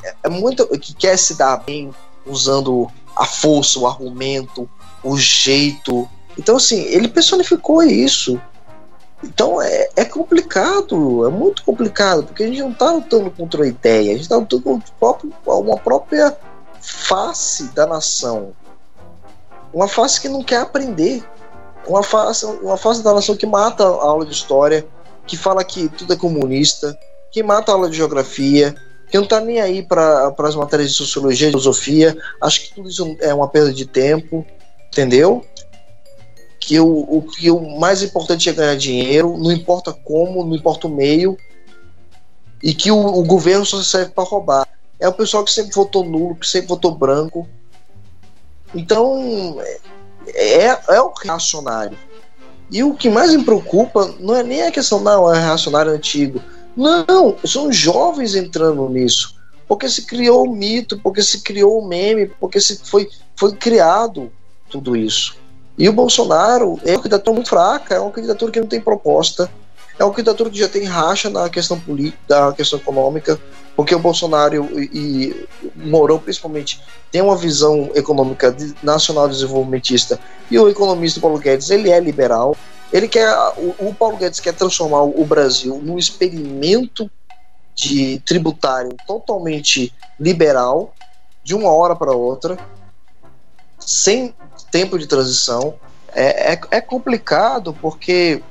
[0.03, 1.91] é, é, muito que quer se dar bem
[2.25, 4.69] usando a força, o argumento,
[5.03, 6.07] o jeito.
[6.38, 8.39] Então assim, ele personificou isso.
[9.23, 13.67] Então é, é complicado, é muito complicado, porque a gente não está lutando contra a
[13.67, 16.38] ideia, a gente está lutando contra uma própria
[16.79, 18.53] face da nação.
[19.73, 21.23] Uma face que não quer aprender
[21.88, 24.85] uma face, uma face da nação que mata a aula de história,
[25.25, 26.97] que fala que tudo é comunista,
[27.31, 28.75] que mata a aula de geografia,
[29.09, 32.89] que não está nem aí para as matérias de sociologia e filosofia, acho que tudo
[32.89, 34.45] isso é uma perda de tempo,
[34.88, 35.45] entendeu?
[36.59, 40.88] Que o, o, que o mais importante é ganhar dinheiro, não importa como, não importa
[40.88, 41.38] o meio,
[42.61, 44.67] e que o, o governo só serve para roubar.
[44.99, 47.47] É o pessoal que sempre votou nulo, que sempre votou branco.
[48.73, 49.57] Então,
[50.34, 51.97] é, é o reacionário.
[52.69, 56.41] E o que mais me preocupa não é nem a questão, não, é reacionário antigo.
[56.75, 59.36] Não, são jovens entrando nisso.
[59.67, 64.32] Porque se criou o mito, porque se criou o meme, porque se foi, foi criado
[64.69, 65.36] tudo isso.
[65.78, 69.49] E o Bolsonaro é uma candidatura muito fraca, é uma candidatura que não tem proposta,
[69.97, 73.39] é uma candidatura que já tem racha na questão política, na questão econômica,
[73.78, 80.19] porque o Bolsonaro e, e Mourão, principalmente, tem uma visão econômica de, nacional desenvolvimentista
[80.49, 82.57] e o economista Paulo Guedes, ele é liberal.
[82.91, 87.09] Ele quer o, o Paulo Guedes quer transformar o Brasil num experimento
[87.75, 90.95] de tributário totalmente liberal
[91.43, 92.57] de uma hora para outra,
[93.78, 94.34] sem
[94.71, 95.75] tempo de transição.
[96.15, 98.41] É, é, é complicado porque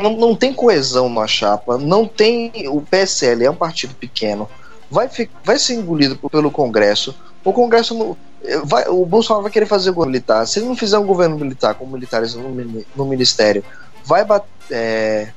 [0.00, 2.50] não, não tem coesão na chapa, não tem.
[2.68, 4.48] O PSL é um partido pequeno
[4.92, 5.08] vai,
[5.42, 7.14] vai ser engolido pelo Congresso.
[7.42, 8.16] O Congresso
[8.64, 10.46] vai, o Bolsonaro vai querer fazer o governo militar.
[10.46, 13.64] Se ele não fizer um governo militar com militares no, no ministério,
[14.04, 15.28] vai, bat, é,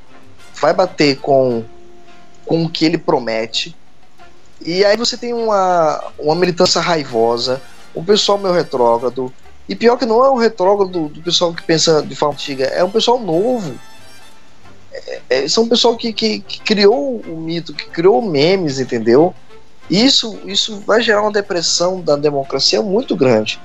[0.59, 1.63] vai bater com,
[2.45, 3.73] com o que ele promete.
[4.61, 7.61] E aí você tem uma, uma militância raivosa,
[7.95, 9.33] um pessoal meio retrógrado.
[9.69, 12.65] E pior que não é o retrógrado do, do pessoal que pensa de forma antiga,
[12.65, 13.73] é um pessoal novo.
[14.91, 19.33] É, é, são um pessoal que, que, que, criou o mito, que criou memes, entendeu?
[19.89, 23.61] Isso, isso vai gerar uma depressão da democracia muito grande.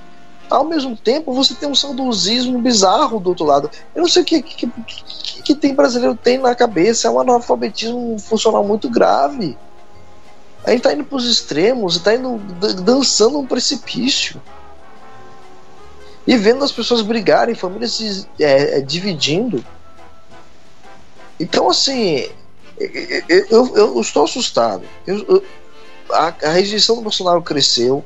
[0.50, 3.70] Ao mesmo tempo, você tem um saudosismo bizarro do outro lado.
[3.94, 7.20] Eu não sei o que, que, que, que tem brasileiro tem na cabeça, é um
[7.20, 9.56] analfabetismo funcional muito grave.
[10.64, 12.38] A gente tá indo pros extremos, tá indo
[12.82, 14.42] dançando um precipício.
[16.26, 19.64] E vendo as pessoas brigarem, famílias se é, é, dividindo.
[21.38, 22.28] Então, assim,
[23.28, 24.82] Eu, eu, eu estou assustado.
[25.06, 25.42] Eu,
[26.12, 28.04] a, a, rejeição do Bolsonaro cresceu,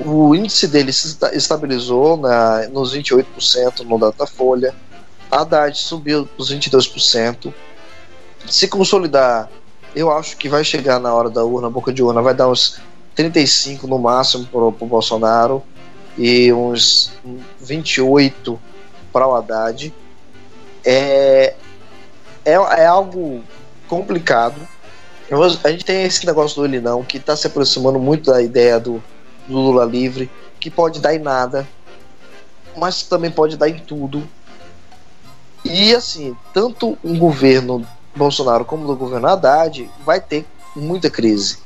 [0.00, 4.74] o índice dele se estabilizou na, nos 28% no Datafolha,
[5.30, 7.52] a Haddad subiu para os 22%.
[8.46, 9.50] Se consolidar,
[9.94, 12.80] eu acho que vai chegar na hora da urna, boca de urna, vai dar uns
[13.14, 15.62] 35 no máximo para o Bolsonaro
[16.16, 17.12] e uns
[17.60, 18.58] 28
[19.12, 19.92] para o Haddad.
[20.84, 21.54] É,
[22.44, 23.42] é, é algo
[23.88, 24.56] complicado.
[25.62, 28.80] A gente tem esse negócio do ele não, que está se aproximando muito da ideia
[28.80, 29.02] do,
[29.46, 31.68] do Lula livre, que pode dar em nada,
[32.76, 34.26] mas também pode dar em tudo.
[35.64, 41.58] E assim, tanto um governo Bolsonaro como do governo Haddad vai ter muita crise.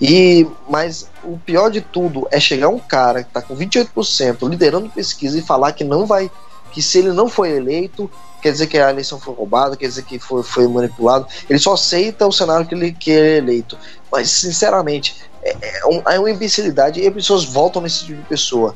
[0.00, 4.90] E mas o pior de tudo é chegar um cara que está com 28% liderando
[4.90, 6.30] pesquisa e falar que não vai
[6.72, 8.10] que se ele não foi eleito,
[8.42, 11.26] quer dizer que a eleição foi roubada, quer dizer que foi, foi manipulado.
[11.48, 13.78] Ele só aceita o cenário que ele que é eleito.
[14.10, 18.28] Mas, sinceramente, é, é, um, é uma imbecilidade e as pessoas voltam nesse tipo de
[18.28, 18.74] pessoa.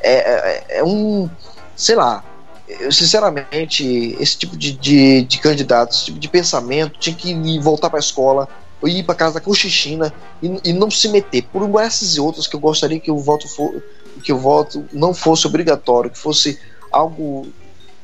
[0.00, 1.28] É, é, é um.
[1.76, 2.24] Sei lá.
[2.68, 7.60] Eu, sinceramente, esse tipo de, de, de candidato, esse tipo de pensamento, tinha que ir,
[7.60, 8.46] voltar para a escola,
[8.84, 10.12] ir para casa da Cochichina
[10.42, 11.42] e, e não se meter.
[11.44, 13.82] Por essas e outras que eu gostaria que o voto for,
[14.22, 16.58] que o voto não fosse obrigatório, que fosse
[16.92, 17.48] algo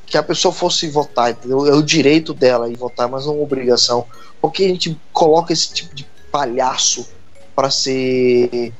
[0.07, 1.67] que a pessoa fosse votar, entendeu?
[1.67, 4.07] É o direito dela ir votar, mas não uma obrigação.
[4.41, 7.09] Porque a gente coloca esse tipo de palhaço
[7.55, 8.73] para ser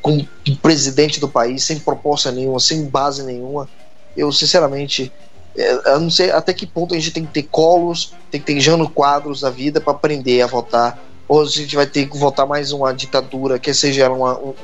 [0.00, 0.26] como
[0.60, 3.68] presidente do país sem proposta nenhuma, sem base nenhuma.
[4.16, 5.12] Eu, sinceramente,
[5.56, 8.46] é, eu não sei até que ponto a gente tem que ter colos, tem que
[8.46, 10.98] ter Jano Quadros da vida para aprender a votar.
[11.28, 14.54] Ou a gente vai ter que votar mais uma ditadura, que seja uma, um,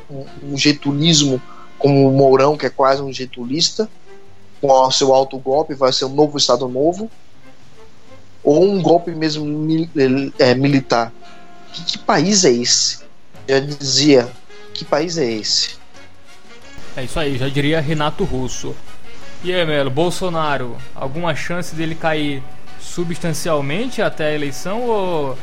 [0.43, 1.41] um getulismo,
[1.79, 3.89] como o Mourão, que é quase um getulista
[4.61, 7.11] com o seu alto golpe, vai ser um novo Estado Novo,
[8.43, 9.67] ou um golpe mesmo
[10.39, 11.13] é, militar.
[11.73, 13.01] Que, que, país é esse?
[13.49, 14.29] Já dizia,
[14.75, 15.77] que país é esse?
[16.97, 18.75] É isso aí, já diria Renato Russo.
[19.45, 22.43] E aí, Melo, Bolsonaro, alguma chance dele cair
[22.81, 25.39] substancialmente até a eleição ou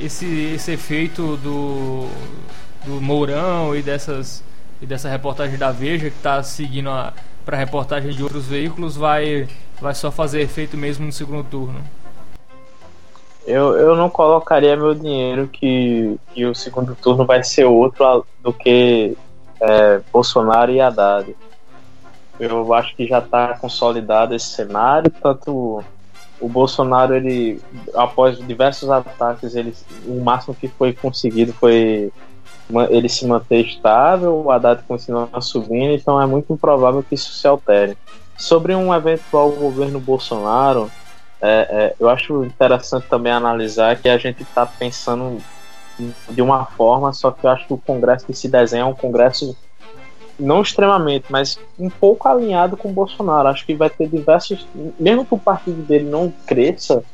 [0.00, 2.08] esse, esse efeito do,
[2.86, 4.42] do Mourão e dessas
[4.82, 7.14] e dessa reportagem da Veja que está seguindo a,
[7.44, 9.48] para reportagem de outros veículos vai,
[9.80, 11.80] vai só fazer efeito mesmo no segundo turno?
[13.46, 18.52] Eu, eu não colocaria meu dinheiro que, que o segundo turno vai ser outro do
[18.52, 19.16] que
[19.60, 21.34] é, Bolsonaro e Haddad.
[22.38, 25.82] Eu acho que já está consolidado esse cenário, tanto
[26.42, 27.60] o Bolsonaro, ele,
[27.94, 29.72] após diversos ataques, ele,
[30.06, 32.12] o máximo que foi conseguido foi
[32.90, 37.46] ele se manter estável, o Haddad continua subindo, então é muito improvável que isso se
[37.46, 37.96] altere.
[38.36, 40.90] Sobre um eventual governo Bolsonaro,
[41.40, 45.38] é, é, eu acho interessante também analisar que a gente está pensando
[46.30, 48.94] de uma forma, só que eu acho que o Congresso que se desenha é um
[48.94, 49.56] Congresso
[50.38, 53.48] não extremamente, mas um pouco alinhado com o Bolsonaro.
[53.48, 54.66] Acho que vai ter diversos,
[54.98, 57.04] mesmo que o partido dele não cresça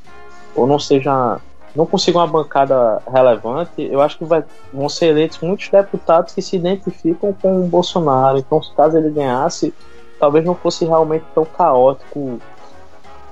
[0.55, 1.41] ou não seja
[1.75, 6.43] não consiga uma bancada relevante, eu acho que vai, vão ser eleitos muitos deputados que
[6.43, 8.39] se identificam com o Bolsonaro.
[8.39, 9.73] Então, caso ele ganhasse,
[10.19, 12.41] talvez não fosse realmente tão caótico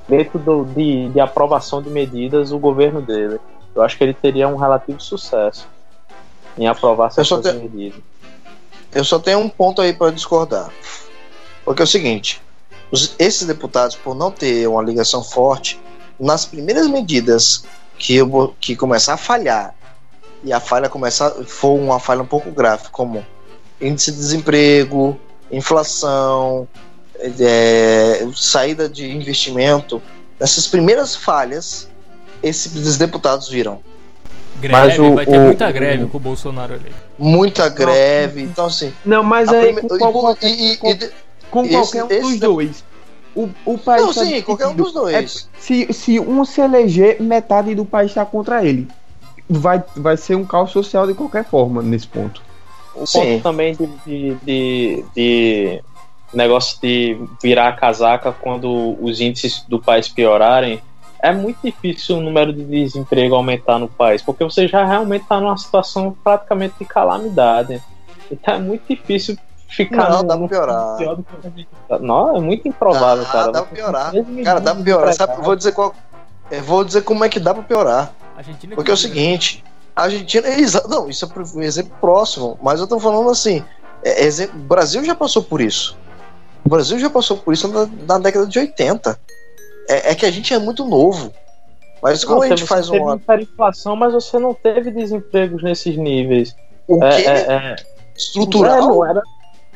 [0.08, 3.40] dentro do, de, de aprovação de medidas o governo dele.
[3.74, 5.68] Eu acho que ele teria um relativo sucesso
[6.56, 7.52] em aprovar essas te...
[7.52, 8.00] medidas.
[8.94, 10.70] Eu só tenho um ponto aí para discordar.
[11.64, 12.40] Porque é o seguinte:
[12.90, 15.78] os, esses deputados, por não ter uma ligação forte,
[16.18, 17.64] nas primeiras medidas
[17.98, 19.74] que, eu, que começar a falhar
[20.44, 23.24] e a falha começar for uma falha um pouco gráfica, como
[23.80, 25.18] índice de desemprego,
[25.50, 26.68] inflação,
[27.18, 30.00] é, saída de investimento,
[30.38, 31.88] essas primeiras falhas,
[32.42, 33.80] esses deputados viram.
[34.60, 36.92] Greve, o, vai ter o, muita greve o, com o Bolsonaro ali.
[37.18, 38.92] Muita greve, então assim.
[39.04, 39.88] Não, mas aí prime...
[39.88, 41.10] com, qualquer, e, com, e,
[41.50, 42.84] com qualquer um dos dois
[43.36, 44.02] o, o país.
[44.02, 45.14] Não, tá sim, qualquer um dos dois.
[45.14, 48.88] É, se, se um se eleger, metade do país está contra ele.
[49.48, 52.42] Vai, vai ser um caos social de qualquer forma nesse ponto.
[52.94, 53.20] O sim.
[53.20, 55.82] ponto também de, de, de, de
[56.32, 60.82] negócio de virar a casaca quando os índices do país piorarem,
[61.22, 65.40] é muito difícil o número de desemprego aumentar no país, porque você já realmente está
[65.40, 67.82] numa situação praticamente de calamidade.
[68.30, 69.36] Então é muito difícil
[69.68, 70.10] ficar.
[70.10, 70.96] Não, no, dá pra piorar.
[72.00, 73.52] Não, é muito improvável, ah, cara.
[73.52, 74.12] Dá pra piorar.
[74.44, 75.14] Cara, dá pra piorar.
[75.14, 75.94] Sabe, vou dizer qual.
[76.50, 78.12] Eu vou dizer como é que dá pra piorar.
[78.74, 79.64] Porque é o seguinte.
[79.94, 80.46] A Argentina.
[80.88, 82.58] Não, isso é um exemplo próximo.
[82.62, 83.64] Mas eu tô falando assim.
[84.04, 85.96] É, exemplo, o Brasil já passou por isso.
[86.64, 89.18] O Brasil já passou por isso na, na década de 80.
[89.88, 91.32] É, é, que a gente é muito novo.
[92.02, 93.16] Mas como a gente você faz teve uma.
[93.16, 96.54] hiperinflação, mas você não teve desempregos nesses níveis.
[96.86, 97.28] O É, quê?
[97.28, 97.76] é, é.
[98.16, 98.76] Estrutural?
[98.76, 99.22] É, não era,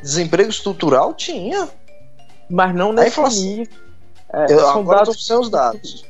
[0.01, 1.67] Desemprego estrutural tinha.
[2.49, 3.67] mas não nesse inflação- nível.
[4.33, 6.05] É, Eu, são agora eu tô dados sem os dados.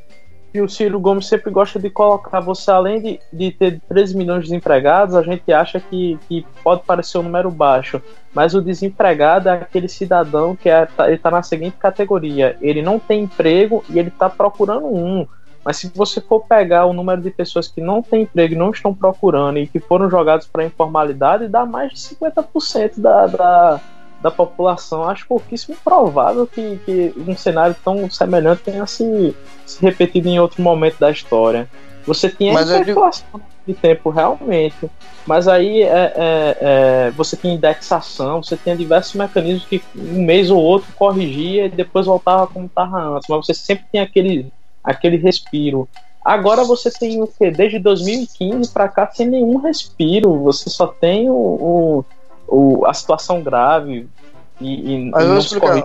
[0.52, 2.40] que o Ciro Gomes sempre gosta de colocar.
[2.42, 6.84] Você, além de, de ter 13 milhões de desempregados, a gente acha que, que pode
[6.84, 8.02] parecer um número baixo.
[8.34, 12.82] Mas o desempregado é aquele cidadão que é, tá, ele tá na seguinte categoria: ele
[12.82, 15.26] não tem emprego e ele está procurando um.
[15.64, 18.94] Mas se você for pegar o número de pessoas que não têm emprego não estão
[18.94, 23.82] procurando e que foram jogados para a informalidade, dá mais de 50% da, da,
[24.20, 25.08] da população.
[25.08, 29.36] Acho pouquíssimo provável que, que um cenário tão semelhante tenha se,
[29.66, 31.70] se repetido em outro momento da história.
[32.08, 34.90] Você tinha Mas eu digo- inflação de tempo realmente,
[35.28, 40.50] mas aí é, é, é, você tinha indexação, você tinha diversos mecanismos que um mês
[40.50, 44.52] ou outro corrigia e depois voltava como estava antes, mas você sempre tinha aquele,
[44.84, 45.88] aquele respiro.
[46.24, 47.50] Agora você tem o que?
[47.50, 52.06] Desde 2015 para cá, sem nenhum respiro, você só tem o, o,
[52.48, 54.08] o- a situação grave
[54.60, 55.84] e, e Mas eu explicar.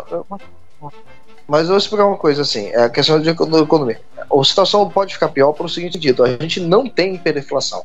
[1.49, 4.01] Mas eu vou explicar uma coisa assim: é a questão de econo- economia.
[4.19, 7.85] A situação pode ficar pior pelo seguinte dito: a gente não tem hiperinflação.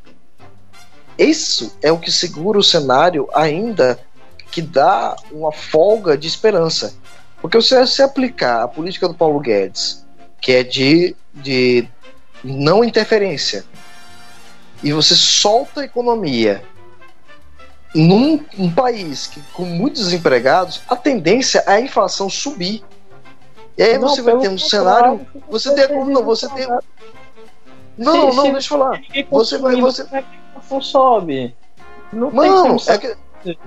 [1.17, 3.99] Isso é o que segura o cenário ainda
[4.51, 6.93] que dá uma folga de esperança.
[7.41, 10.05] Porque se você aplicar a política do Paulo Guedes,
[10.41, 11.87] que é de, de
[12.43, 13.63] não interferência,
[14.83, 16.63] e você solta a economia
[17.93, 22.83] num um país que, com muitos desempregados, a tendência é a inflação subir.
[23.77, 25.25] E aí Não, você vai ter um cenário.
[25.49, 26.67] Você tem como não, você tem.
[27.97, 29.01] Não, Se- não, se- deixa eu falar.
[29.29, 31.55] Você vai- você- a inflação sobe.
[32.11, 33.57] Não tem Mano, como é que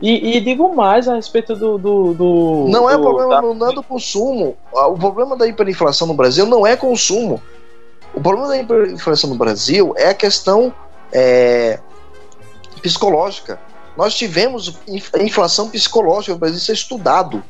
[0.00, 1.78] E, e digo mais a respeito do.
[1.78, 4.56] do, do não é do- problema da- não é do consumo.
[4.74, 7.40] Ah, O problema da hiperinflação no Brasil não é consumo.
[8.12, 10.72] O problema da hiperinflação no Brasil é a questão
[11.12, 11.78] é,
[12.82, 13.58] psicológica.
[13.96, 17.42] Nós tivemos inf- inflação psicológica no Brasil, isso é estudado.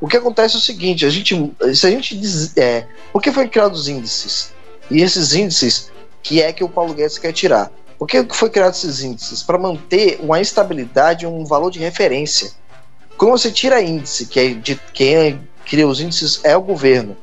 [0.00, 3.30] O que acontece é o seguinte: a gente, se a gente diz, é, por que
[3.30, 4.52] foi criados os índices?
[4.90, 5.90] E esses índices
[6.22, 7.70] que é que o Paulo Guedes quer tirar?
[7.98, 9.42] Por que foi criado esses índices?
[9.42, 12.50] Para manter uma estabilidade, um valor de referência.
[13.16, 17.16] Quando você tira índice, que é de quem cria os índices é o governo.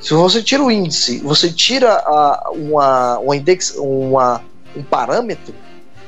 [0.00, 4.40] Se você tira o índice, você tira a, uma, uma index, uma,
[4.76, 5.52] um parâmetro,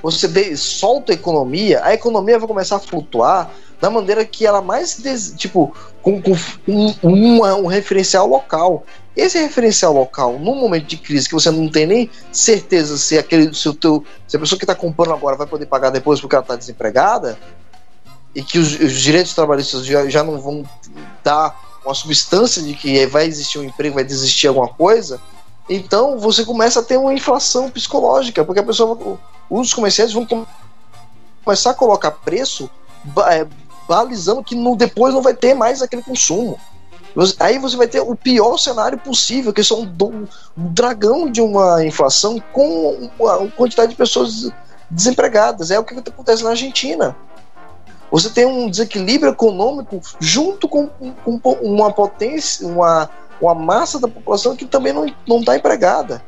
[0.00, 3.50] você de- solta a economia, a economia vai começar a flutuar
[3.80, 6.32] da maneira que ela mais des- tipo com, com
[6.68, 8.84] um, uma- um referencial local.
[9.16, 13.52] Esse referencial local, num momento de crise que você não tem nem certeza se aquele
[13.52, 16.34] se o teu, se a pessoa que está comprando agora vai poder pagar depois porque
[16.34, 17.38] ela está desempregada
[18.34, 20.64] e que os, os direitos trabalhistas já, já não vão
[21.24, 25.20] dar uma substância de que vai existir um emprego, vai desistir alguma coisa,
[25.68, 29.18] então você começa a ter uma inflação psicológica, porque a pessoa,
[29.48, 30.46] os comerciantes vão com-
[31.44, 32.70] começar a colocar preço
[33.28, 33.46] é,
[33.88, 36.58] balizando que no, depois não vai ter mais aquele consumo.
[37.38, 40.26] Aí você vai ter o pior cenário possível, que são um,
[40.56, 44.50] um dragão de uma inflação com uma quantidade de pessoas
[44.90, 45.70] desempregadas.
[45.70, 47.16] É o que acontece na Argentina.
[48.10, 53.08] Você tem um desequilíbrio econômico junto com, com uma potência, uma,
[53.40, 56.22] uma massa da população que também não está empregada.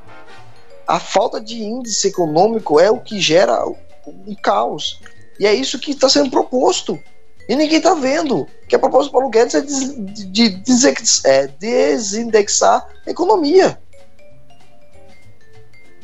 [0.86, 3.64] A falta de índice econômico é o que gera
[4.06, 5.00] um caos.
[5.38, 6.98] E é isso que está sendo proposto.
[7.52, 8.48] E ninguém está vendo.
[8.66, 13.78] Que a proposta do Paulo Guedes é, des, de, desex, é desindexar a economia.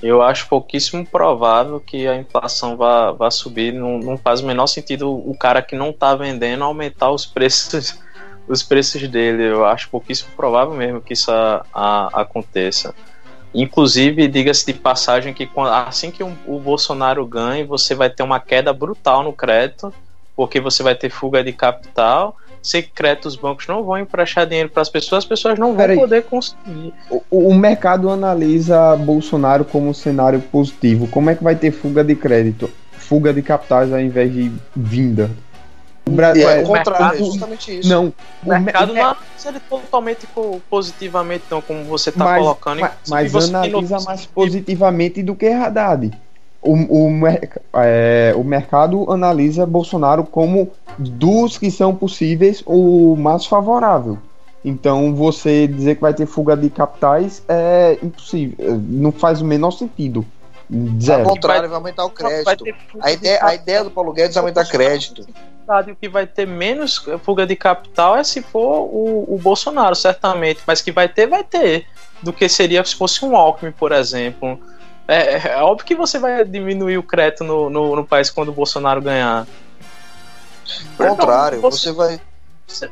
[0.03, 3.73] Eu acho pouquíssimo provável que a inflação vá, vá subir.
[3.73, 7.99] Não, não faz o menor sentido o cara que não está vendendo aumentar os preços,
[8.47, 9.45] os preços dele.
[9.45, 12.95] Eu acho pouquíssimo provável mesmo que isso a, a, aconteça.
[13.55, 18.71] Inclusive, diga-se de passagem que assim que o Bolsonaro ganhe, você vai ter uma queda
[18.71, 19.91] brutal no crédito,
[20.39, 22.37] porque você vai ter fuga de capital.
[22.63, 25.97] Secreto, os bancos não vão emprestar dinheiro para as pessoas, as pessoas não vão Peraí.
[25.99, 26.95] poder consumir.
[27.11, 31.09] O, o mercado analisa Bolsonaro como um cenário positivo.
[31.09, 32.71] Como é que vai ter fuga de crédito?
[32.93, 35.29] Fuga de capitais ao invés de vinda?
[36.07, 37.89] O Bra- é é, o contrário, é o- justamente isso.
[37.89, 38.13] Não,
[38.47, 40.29] O mercado o não analisa ele totalmente
[40.71, 42.81] positivamente, não, como você está colocando.
[42.81, 46.13] mas, mas analisa mais positivamente do que Haddad.
[46.61, 47.27] O, o,
[47.75, 54.19] é, o mercado analisa Bolsonaro como dos que são possíveis o mais favorável.
[54.65, 59.71] Então você dizer que vai ter fuga de capitais é impossível, não faz o menor
[59.71, 60.27] sentido.
[61.01, 61.23] Zero.
[61.23, 62.65] Ao contrário, vai, vai aumentar o crédito.
[63.01, 65.27] A ideia, a ideia do Paulo Guedes é aumentar crédito.
[65.69, 70.61] O que vai ter menos fuga de capital é se for o, o Bolsonaro, certamente.
[70.67, 71.87] Mas que vai ter, vai ter.
[72.23, 74.59] Do que seria se fosse um Alckmin, por exemplo.
[75.09, 78.53] É, é óbvio que você vai diminuir o crédito no, no, no país quando o
[78.53, 79.47] Bolsonaro ganhar.
[80.99, 82.21] Ao contrário, você, você vai.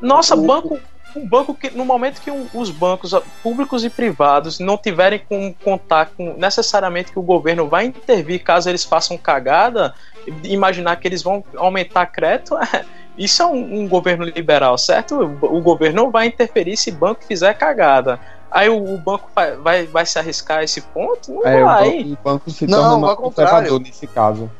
[0.01, 0.81] Nossa, o, banco,
[1.15, 6.07] um banco que no momento que os bancos públicos e privados não tiverem com contar
[6.17, 9.95] com necessariamente que o governo vai intervir caso eles façam cagada,
[10.43, 12.57] imaginar que eles vão aumentar crédito,
[13.17, 15.17] isso é um, um governo liberal, certo?
[15.17, 18.21] O, o, governo não vai interferir se banco fizer cagada.
[18.51, 21.33] Aí o, o banco vai, vai, vai, se arriscar a esse ponto?
[21.33, 22.01] Não é, vai.
[22.03, 24.51] O, banco se torna não, mais conservador nesse caso.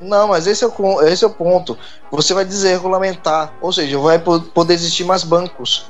[0.00, 1.76] Não, mas esse é, o, esse é o ponto.
[2.10, 5.86] Você vai dizer regulamentar, ou seja, vai poder existir mais bancos.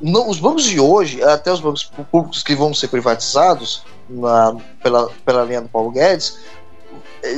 [0.00, 5.08] No, os bancos de hoje, até os bancos públicos que vão ser privatizados na, pela,
[5.24, 6.38] pela linha do Paulo Guedes,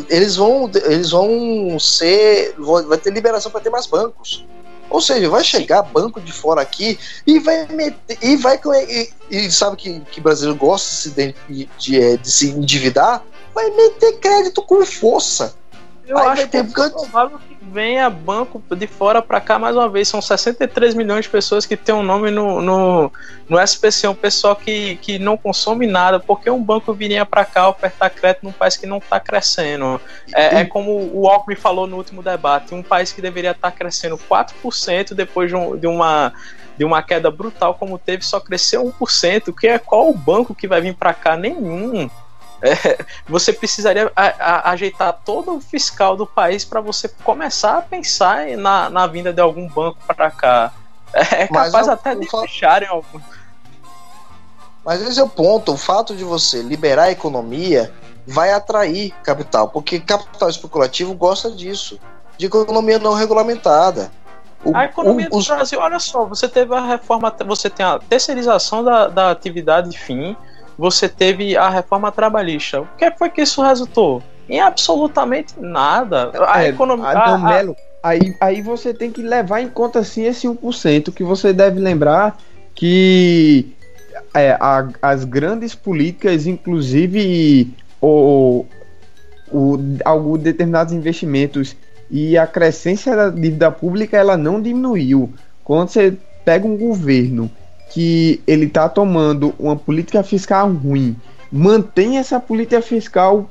[0.08, 2.54] eles vão, eles vão ser.
[2.88, 4.46] Vai ter liberação para ter mais bancos.
[4.90, 8.18] Ou seja, vai chegar banco de fora aqui e vai meter.
[8.22, 8.60] E vai.
[8.88, 13.22] E, e sabe que, que brasileiro gosta de, de, de, de se endividar?
[13.54, 15.54] Vai meter crédito com força.
[16.06, 19.88] Eu Aí acho que é provável que venha banco de fora para cá mais uma
[19.88, 20.08] vez.
[20.08, 23.12] São 63 milhões de pessoas que têm um nome no, no,
[23.48, 27.68] no SPC, um pessoal que, que não consome nada, porque um banco viria para cá
[27.68, 30.00] ofertar crédito num país que não está crescendo.
[30.34, 33.76] É, é, como o Alckmin falou no último debate: um país que deveria estar tá
[33.76, 36.32] crescendo 4% depois de, um, de uma
[36.76, 40.66] de uma queda brutal como teve, só cresceu 1%, que é qual o banco que
[40.66, 41.36] vai vir para cá?
[41.36, 42.10] Nenhum.
[42.64, 47.82] É, você precisaria a, a, ajeitar todo o fiscal do país para você começar a
[47.82, 50.72] pensar na, na vinda de algum banco para cá.
[51.12, 53.20] É capaz até de fecharem algum.
[54.84, 55.72] Mas esse é o ponto.
[55.72, 57.92] O fato de você liberar a economia
[58.26, 62.00] vai atrair capital, porque capital especulativo gosta disso,
[62.36, 64.10] de economia não regulamentada.
[64.64, 65.46] O, a economia o, do os...
[65.46, 70.36] Brasil, olha só, você teve a reforma, você tem a terceirização da, da atividade fim,
[70.76, 72.82] você teve a reforma trabalhista.
[72.82, 74.22] O que foi que isso resultou?
[74.48, 76.32] Em absolutamente nada.
[76.46, 77.08] A é, economia.
[77.08, 81.52] A, Melo, aí, aí você tem que levar em conta assim esse 1% que você
[81.52, 82.36] deve lembrar
[82.74, 83.74] que
[84.34, 88.66] é, a, as grandes políticas, inclusive o,
[89.50, 91.76] o, alguns determinados investimentos
[92.10, 95.32] e a crescência da dívida pública ela não diminuiu.
[95.62, 96.14] Quando você
[96.44, 97.50] pega um governo
[97.94, 101.14] que ele está tomando uma política fiscal ruim,
[101.50, 103.48] mantém essa política fiscal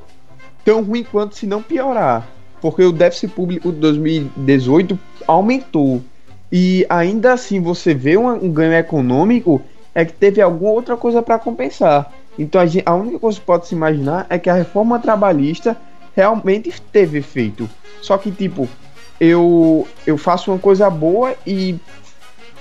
[0.66, 2.28] tão ruim quanto se não piorar,
[2.62, 6.04] porque o déficit público de 2018 aumentou
[6.52, 9.62] e ainda assim você vê um, um ganho econômico
[9.96, 12.12] é que teve alguma outra coisa para compensar.
[12.38, 15.78] Então a, gente, a única coisa que pode se imaginar é que a reforma trabalhista
[16.14, 17.70] realmente teve efeito.
[18.02, 18.68] Só que tipo,
[19.22, 21.80] eu eu faço uma coisa boa e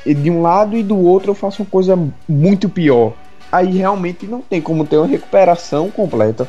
[0.07, 1.99] de um lado e do outro eu faço uma coisa
[2.29, 3.13] muito pior.
[3.51, 6.49] Aí realmente não tem como ter uma recuperação completa.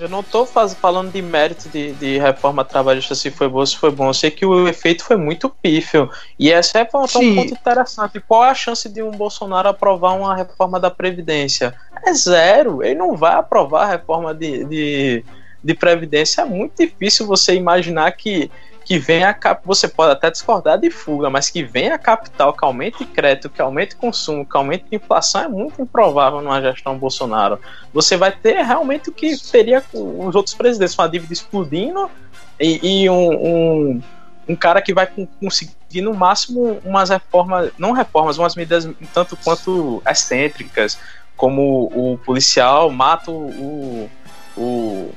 [0.00, 3.90] Eu não estou falando de mérito de, de, reforma trabalhista se foi bom, se foi
[3.90, 4.08] bom.
[4.08, 6.08] Eu sei que o efeito foi muito pífio.
[6.38, 8.18] E essa é um, ponto interessante.
[8.26, 11.74] Qual é a chance de um Bolsonaro aprovar uma reforma da Previdência?
[12.02, 12.82] É zero.
[12.82, 15.24] Ele não vai aprovar a reforma de, de,
[15.62, 16.40] de Previdência.
[16.40, 18.50] É muito difícil você imaginar que
[18.90, 19.62] que venha cap...
[19.64, 23.94] você pode até discordar de fuga, mas que venha capital, que aumente crédito, que aumente
[23.94, 27.60] consumo, que aumente inflação é muito improvável numa gestão Bolsonaro.
[27.94, 32.10] Você vai ter realmente o que teria com os outros presidentes, uma dívida explodindo
[32.58, 34.02] e, e um, um,
[34.48, 35.06] um, cara que vai
[35.38, 40.98] conseguir no máximo umas reformas, não reformas, umas medidas tanto quanto excêntricas,
[41.36, 44.10] como o policial mata o,
[44.56, 45.14] o,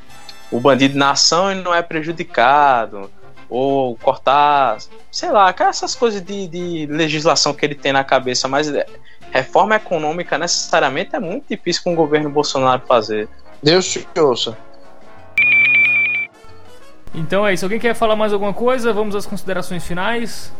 [0.51, 3.09] o bandido na ação e não é prejudicado
[3.53, 4.79] ou cortar,
[5.11, 8.83] sei lá, essas coisas de, de legislação que ele tem na cabeça, mas é,
[9.31, 13.29] reforma econômica necessariamente é muito difícil com o governo Bolsonaro fazer.
[13.61, 14.57] Deus te ouça.
[17.13, 17.63] Então é isso.
[17.63, 18.91] Alguém quer falar mais alguma coisa?
[18.91, 20.51] Vamos às considerações finais.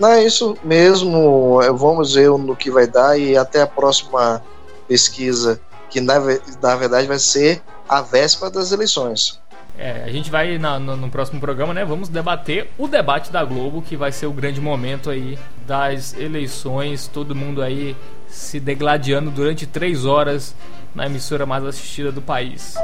[0.00, 1.60] Não, é isso mesmo.
[1.76, 4.42] Vamos ver no que vai dar e até a próxima
[4.88, 6.14] pesquisa, que na,
[6.60, 9.40] na verdade vai ser a véspera das eleições.
[9.78, 11.84] É, a gente vai na, no, no, próximo programa, né?
[11.84, 15.38] Vamos debater o debate da Globo, que vai ser o grande momento aí
[15.68, 17.06] das eleições.
[17.06, 17.96] Todo mundo aí
[18.26, 20.52] se degladiando durante três horas
[20.92, 22.74] na emissora mais assistida do país.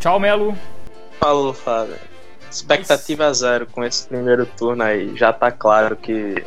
[0.00, 0.56] Tchau, Melo.
[1.18, 1.96] Falou, Fábio.
[2.50, 3.38] Expectativa Mas...
[3.38, 5.14] zero com esse primeiro turno aí.
[5.16, 6.42] Já tá claro que,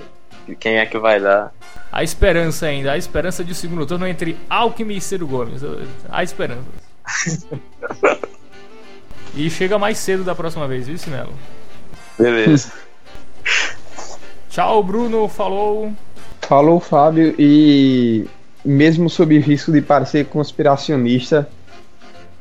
[0.47, 1.53] que quem é que vai dar.
[1.91, 5.61] A esperança ainda, a esperança de segundo turno entre Alckmin e Ciro Gomes.
[6.09, 6.63] A esperança.
[9.35, 11.33] E chega mais cedo da próxima vez, viu, Sinelo?
[12.17, 12.71] Beleza.
[14.49, 15.27] Tchau, Bruno.
[15.27, 15.91] Falou.
[16.41, 17.33] Falou, Fábio.
[17.39, 18.27] E
[18.63, 21.49] mesmo sob risco de parecer conspiracionista,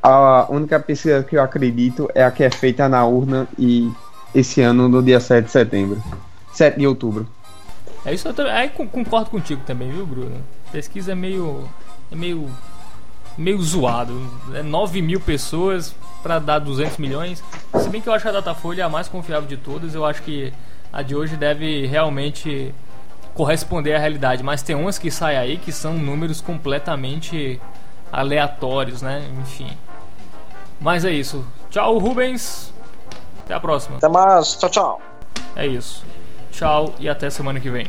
[0.02, 3.90] a única pesquisa que eu acredito é a que é feita na urna e
[4.34, 6.02] esse ano no dia 7 de setembro.
[6.52, 7.26] 7 de outubro.
[8.04, 10.42] É isso, eu também, aí concordo contigo também, viu, Bruno?
[10.72, 11.68] Pesquisa é meio.
[12.10, 12.50] é meio.
[13.36, 14.26] Meio zoado.
[14.54, 17.42] É 9 mil pessoas para dar 200 milhões.
[17.78, 20.52] Se bem que eu acho a Datafolha a mais confiável de todas, eu acho que
[20.92, 22.74] a de hoje deve realmente
[23.34, 24.42] corresponder à realidade.
[24.42, 27.60] Mas tem umas que saem aí que são números completamente
[28.10, 29.26] aleatórios, né?
[29.40, 29.70] Enfim.
[30.80, 31.44] Mas é isso.
[31.70, 32.72] Tchau, Rubens.
[33.44, 33.96] Até a próxima.
[33.96, 34.56] Até mais.
[34.56, 35.02] Tchau, tchau.
[35.56, 36.04] É isso.
[36.50, 37.86] Tchau e até semana que vem.